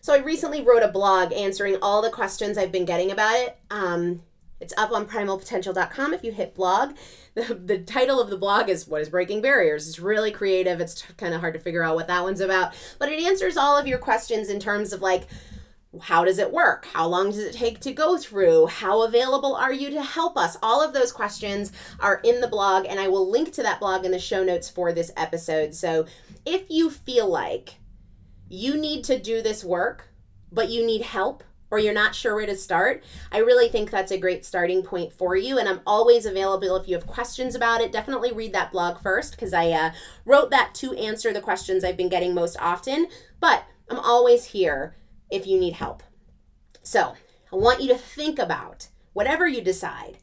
So 0.00 0.12
I 0.12 0.18
recently 0.18 0.62
wrote 0.62 0.82
a 0.82 0.88
blog 0.88 1.32
answering 1.32 1.76
all 1.80 2.02
the 2.02 2.10
questions 2.10 2.58
I've 2.58 2.72
been 2.72 2.84
getting 2.84 3.12
about 3.12 3.36
it. 3.36 3.56
Um, 3.70 4.22
it's 4.60 4.74
up 4.76 4.92
on 4.92 5.06
primalpotential.com 5.06 6.12
if 6.12 6.24
you 6.24 6.32
hit 6.32 6.54
blog. 6.54 6.96
The, 7.34 7.54
the 7.54 7.78
title 7.78 8.20
of 8.20 8.28
the 8.28 8.36
blog 8.36 8.68
is 8.68 8.86
What 8.86 9.00
is 9.00 9.08
Breaking 9.08 9.40
Barriers? 9.40 9.88
It's 9.88 9.98
really 9.98 10.30
creative. 10.30 10.82
It's 10.82 11.00
kind 11.16 11.32
of 11.32 11.40
hard 11.40 11.54
to 11.54 11.60
figure 11.60 11.82
out 11.82 11.94
what 11.94 12.06
that 12.08 12.22
one's 12.22 12.42
about, 12.42 12.74
but 12.98 13.08
it 13.08 13.24
answers 13.24 13.56
all 13.56 13.78
of 13.78 13.86
your 13.86 13.96
questions 13.96 14.50
in 14.50 14.60
terms 14.60 14.92
of 14.92 15.00
like, 15.00 15.22
how 16.00 16.24
does 16.24 16.38
it 16.38 16.52
work? 16.52 16.86
How 16.86 17.06
long 17.06 17.30
does 17.30 17.38
it 17.38 17.52
take 17.52 17.80
to 17.80 17.92
go 17.92 18.16
through? 18.16 18.66
How 18.66 19.02
available 19.02 19.54
are 19.54 19.72
you 19.72 19.90
to 19.90 20.02
help 20.02 20.38
us? 20.38 20.56
All 20.62 20.82
of 20.82 20.94
those 20.94 21.12
questions 21.12 21.72
are 22.00 22.20
in 22.24 22.40
the 22.40 22.48
blog, 22.48 22.86
and 22.86 22.98
I 22.98 23.08
will 23.08 23.30
link 23.30 23.52
to 23.54 23.62
that 23.62 23.80
blog 23.80 24.04
in 24.04 24.10
the 24.10 24.18
show 24.18 24.42
notes 24.42 24.70
for 24.70 24.92
this 24.92 25.12
episode. 25.16 25.74
So 25.74 26.06
if 26.46 26.70
you 26.70 26.88
feel 26.88 27.28
like 27.28 27.74
you 28.48 28.76
need 28.76 29.04
to 29.04 29.18
do 29.18 29.42
this 29.42 29.62
work, 29.62 30.08
but 30.50 30.70
you 30.70 30.84
need 30.84 31.02
help, 31.02 31.44
or 31.70 31.78
you're 31.78 31.94
not 31.94 32.14
sure 32.14 32.34
where 32.34 32.46
to 32.46 32.56
start, 32.56 33.02
I 33.30 33.38
really 33.38 33.68
think 33.68 33.90
that's 33.90 34.12
a 34.12 34.18
great 34.18 34.44
starting 34.46 34.82
point 34.82 35.12
for 35.12 35.36
you. 35.36 35.58
And 35.58 35.68
I'm 35.68 35.80
always 35.86 36.24
available 36.24 36.76
if 36.76 36.88
you 36.88 36.94
have 36.94 37.06
questions 37.06 37.54
about 37.54 37.80
it. 37.80 37.92
Definitely 37.92 38.32
read 38.32 38.54
that 38.54 38.72
blog 38.72 39.00
first 39.02 39.32
because 39.32 39.52
I 39.52 39.70
uh, 39.70 39.92
wrote 40.24 40.50
that 40.50 40.74
to 40.76 40.94
answer 40.94 41.32
the 41.32 41.40
questions 41.40 41.84
I've 41.84 41.96
been 41.96 42.10
getting 42.10 42.34
most 42.34 42.56
often. 42.60 43.08
But 43.40 43.64
I'm 43.88 43.98
always 43.98 44.46
here 44.46 44.94
if 45.32 45.46
you 45.46 45.58
need 45.58 45.72
help. 45.72 46.02
So 46.82 47.14
I 47.52 47.56
want 47.56 47.80
you 47.80 47.88
to 47.88 47.98
think 47.98 48.38
about 48.38 48.88
whatever 49.12 49.48
you 49.48 49.62
decide. 49.62 50.18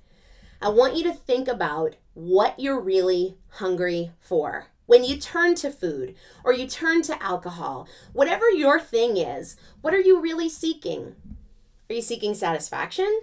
I 0.61 0.69
want 0.69 0.95
you 0.95 1.03
to 1.03 1.13
think 1.13 1.47
about 1.47 1.95
what 2.13 2.59
you're 2.59 2.79
really 2.79 3.37
hungry 3.53 4.11
for. 4.19 4.67
When 4.85 5.03
you 5.03 5.17
turn 5.17 5.55
to 5.55 5.71
food 5.71 6.15
or 6.43 6.53
you 6.53 6.67
turn 6.67 7.01
to 7.03 7.23
alcohol, 7.23 7.87
whatever 8.13 8.49
your 8.49 8.79
thing 8.79 9.17
is, 9.17 9.55
what 9.81 9.93
are 9.93 10.01
you 10.01 10.19
really 10.19 10.49
seeking? 10.49 11.15
Are 11.89 11.93
you 11.93 12.01
seeking 12.01 12.33
satisfaction? 12.33 13.21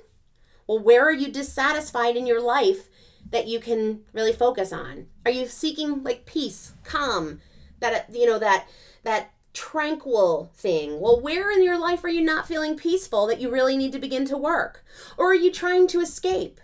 Well, 0.66 0.78
where 0.78 1.04
are 1.04 1.12
you 1.12 1.30
dissatisfied 1.30 2.16
in 2.16 2.26
your 2.26 2.40
life 2.40 2.88
that 3.30 3.46
you 3.46 3.60
can 3.60 4.00
really 4.12 4.32
focus 4.32 4.72
on? 4.72 5.06
Are 5.24 5.30
you 5.30 5.46
seeking 5.46 6.02
like 6.02 6.26
peace, 6.26 6.72
calm, 6.84 7.40
that 7.80 8.06
you 8.12 8.26
know 8.26 8.38
that 8.38 8.66
that 9.02 9.30
tranquil 9.56 10.50
thing? 10.54 11.00
Well, 11.00 11.20
where 11.20 11.50
in 11.50 11.64
your 11.64 11.78
life 11.78 12.04
are 12.04 12.10
you 12.10 12.20
not 12.20 12.46
feeling 12.46 12.76
peaceful 12.76 13.26
that 13.26 13.40
you 13.40 13.50
really 13.50 13.76
need 13.76 13.92
to 13.92 13.98
begin 13.98 14.26
to 14.26 14.36
work? 14.36 14.84
Or 15.16 15.30
are 15.30 15.34
you 15.34 15.50
trying 15.50 15.86
to 15.88 16.00
escape? 16.00 16.60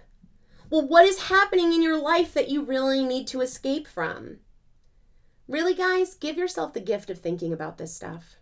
Well, 0.68 0.86
what 0.86 1.06
is 1.06 1.22
happening 1.22 1.72
in 1.72 1.82
your 1.82 2.00
life 2.00 2.34
that 2.34 2.50
you 2.50 2.62
really 2.62 3.02
need 3.02 3.26
to 3.28 3.40
escape 3.40 3.88
from? 3.88 4.40
Really, 5.48 5.74
guys, 5.74 6.14
give 6.14 6.36
yourself 6.36 6.74
the 6.74 6.80
gift 6.80 7.08
of 7.08 7.18
thinking 7.18 7.52
about 7.52 7.78
this 7.78 7.94
stuff. 7.94 8.36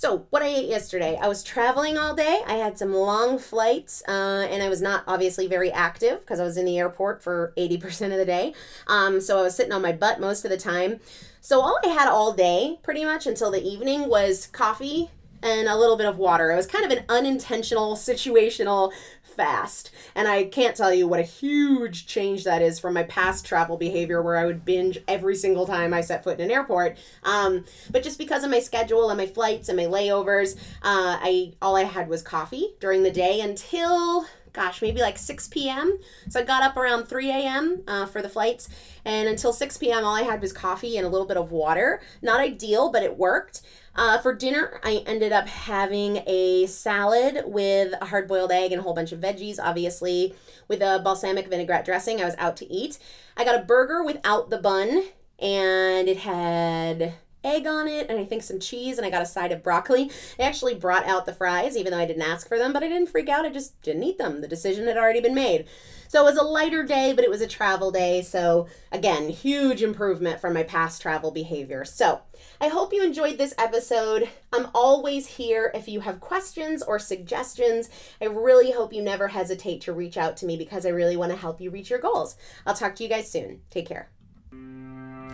So, 0.00 0.28
what 0.30 0.44
I 0.44 0.46
ate 0.46 0.68
yesterday, 0.68 1.18
I 1.20 1.26
was 1.26 1.42
traveling 1.42 1.98
all 1.98 2.14
day. 2.14 2.40
I 2.46 2.52
had 2.52 2.78
some 2.78 2.94
long 2.94 3.36
flights, 3.36 4.00
uh, 4.06 4.46
and 4.48 4.62
I 4.62 4.68
was 4.68 4.80
not 4.80 5.02
obviously 5.08 5.48
very 5.48 5.72
active 5.72 6.20
because 6.20 6.38
I 6.38 6.44
was 6.44 6.56
in 6.56 6.66
the 6.66 6.78
airport 6.78 7.20
for 7.20 7.52
80% 7.56 8.12
of 8.12 8.18
the 8.18 8.24
day. 8.24 8.54
Um, 8.86 9.20
so, 9.20 9.40
I 9.40 9.42
was 9.42 9.56
sitting 9.56 9.72
on 9.72 9.82
my 9.82 9.90
butt 9.90 10.20
most 10.20 10.44
of 10.44 10.52
the 10.52 10.56
time. 10.56 11.00
So, 11.40 11.60
all 11.60 11.80
I 11.84 11.88
had 11.88 12.06
all 12.06 12.32
day, 12.32 12.78
pretty 12.84 13.04
much 13.04 13.26
until 13.26 13.50
the 13.50 13.60
evening, 13.60 14.08
was 14.08 14.46
coffee 14.46 15.10
and 15.42 15.68
a 15.68 15.76
little 15.76 15.96
bit 15.96 16.06
of 16.06 16.18
water. 16.18 16.50
It 16.50 16.56
was 16.56 16.66
kind 16.66 16.84
of 16.84 16.96
an 16.96 17.04
unintentional, 17.08 17.94
situational 17.94 18.92
fast. 19.22 19.92
And 20.14 20.26
I 20.26 20.44
can't 20.44 20.76
tell 20.76 20.92
you 20.92 21.06
what 21.06 21.20
a 21.20 21.22
huge 21.22 22.06
change 22.06 22.44
that 22.44 22.60
is 22.60 22.78
from 22.78 22.94
my 22.94 23.04
past 23.04 23.46
travel 23.46 23.76
behavior 23.76 24.20
where 24.20 24.36
I 24.36 24.44
would 24.44 24.64
binge 24.64 24.98
every 25.06 25.36
single 25.36 25.64
time 25.64 25.94
I 25.94 26.00
set 26.00 26.24
foot 26.24 26.40
in 26.40 26.46
an 26.46 26.50
airport. 26.50 26.98
Um, 27.22 27.64
but 27.90 28.02
just 28.02 28.18
because 28.18 28.42
of 28.42 28.50
my 28.50 28.58
schedule 28.58 29.10
and 29.10 29.16
my 29.16 29.26
flights 29.26 29.68
and 29.68 29.76
my 29.76 29.84
layovers, 29.84 30.56
uh, 30.82 31.18
I 31.22 31.52
all 31.62 31.76
I 31.76 31.84
had 31.84 32.08
was 32.08 32.20
coffee 32.20 32.74
during 32.80 33.04
the 33.04 33.12
day 33.12 33.40
until 33.40 34.26
gosh, 34.58 34.82
maybe 34.82 35.00
like 35.00 35.16
6 35.16 35.46
p.m. 35.48 35.98
So 36.28 36.40
I 36.40 36.42
got 36.42 36.64
up 36.64 36.76
around 36.76 37.06
3 37.06 37.30
a.m. 37.30 37.82
Uh, 37.86 38.06
for 38.06 38.20
the 38.20 38.28
flights. 38.28 38.68
And 39.04 39.28
until 39.28 39.52
6 39.52 39.78
p.m., 39.78 40.04
all 40.04 40.16
I 40.16 40.22
had 40.22 40.40
was 40.40 40.52
coffee 40.52 40.96
and 40.96 41.06
a 41.06 41.08
little 41.08 41.28
bit 41.28 41.36
of 41.36 41.52
water. 41.52 42.00
Not 42.22 42.40
ideal, 42.40 42.90
but 42.90 43.04
it 43.04 43.16
worked. 43.16 43.62
Uh, 43.94 44.18
for 44.18 44.34
dinner, 44.34 44.80
I 44.82 45.04
ended 45.06 45.30
up 45.30 45.46
having 45.46 46.22
a 46.26 46.66
salad 46.66 47.44
with 47.46 47.94
a 48.00 48.06
hard 48.06 48.26
boiled 48.26 48.50
egg 48.50 48.72
and 48.72 48.80
a 48.80 48.82
whole 48.82 48.94
bunch 48.94 49.12
of 49.12 49.20
veggies, 49.20 49.58
obviously, 49.62 50.34
with 50.66 50.82
a 50.82 51.00
balsamic 51.04 51.48
vinaigrette 51.48 51.84
dressing. 51.84 52.20
I 52.20 52.24
was 52.24 52.34
out 52.36 52.56
to 52.56 52.72
eat. 52.72 52.98
I 53.36 53.44
got 53.44 53.60
a 53.60 53.64
burger 53.64 54.02
without 54.02 54.50
the 54.50 54.58
bun, 54.58 55.04
and 55.38 56.08
it 56.08 56.18
had 56.18 57.14
egg 57.44 57.66
on 57.66 57.88
it 57.88 58.10
and 58.10 58.18
I 58.18 58.24
think 58.24 58.42
some 58.42 58.60
cheese 58.60 58.98
and 58.98 59.06
I 59.06 59.10
got 59.10 59.22
a 59.22 59.26
side 59.26 59.52
of 59.52 59.62
broccoli. 59.62 60.10
I 60.38 60.42
actually 60.42 60.74
brought 60.74 61.06
out 61.06 61.26
the 61.26 61.32
fries 61.32 61.76
even 61.76 61.92
though 61.92 61.98
I 61.98 62.06
didn't 62.06 62.22
ask 62.22 62.48
for 62.48 62.58
them, 62.58 62.72
but 62.72 62.82
I 62.82 62.88
didn't 62.88 63.10
freak 63.10 63.28
out. 63.28 63.44
I 63.44 63.50
just 63.50 63.80
didn't 63.82 64.02
eat 64.02 64.18
them. 64.18 64.40
The 64.40 64.48
decision 64.48 64.86
had 64.86 64.96
already 64.96 65.20
been 65.20 65.34
made. 65.34 65.66
So 66.08 66.22
it 66.22 66.24
was 66.24 66.38
a 66.38 66.42
lighter 66.42 66.84
day, 66.84 67.12
but 67.12 67.24
it 67.24 67.30
was 67.30 67.42
a 67.42 67.46
travel 67.46 67.90
day. 67.90 68.22
So 68.22 68.66
again, 68.90 69.28
huge 69.28 69.82
improvement 69.82 70.40
from 70.40 70.54
my 70.54 70.62
past 70.62 71.02
travel 71.02 71.30
behavior. 71.30 71.84
So 71.84 72.22
I 72.60 72.68
hope 72.68 72.92
you 72.92 73.04
enjoyed 73.04 73.38
this 73.38 73.54
episode. 73.58 74.28
I'm 74.52 74.68
always 74.74 75.26
here 75.26 75.70
if 75.74 75.86
you 75.86 76.00
have 76.00 76.20
questions 76.20 76.82
or 76.82 76.98
suggestions. 76.98 77.90
I 78.20 78.26
really 78.26 78.72
hope 78.72 78.92
you 78.92 79.02
never 79.02 79.28
hesitate 79.28 79.82
to 79.82 79.92
reach 79.92 80.16
out 80.16 80.36
to 80.38 80.46
me 80.46 80.56
because 80.56 80.86
I 80.86 80.90
really 80.90 81.16
want 81.16 81.32
to 81.32 81.38
help 81.38 81.60
you 81.60 81.70
reach 81.70 81.90
your 81.90 81.98
goals. 81.98 82.36
I'll 82.66 82.74
talk 82.74 82.96
to 82.96 83.02
you 83.02 83.08
guys 83.08 83.30
soon. 83.30 83.60
Take 83.70 83.86
care. 83.86 84.08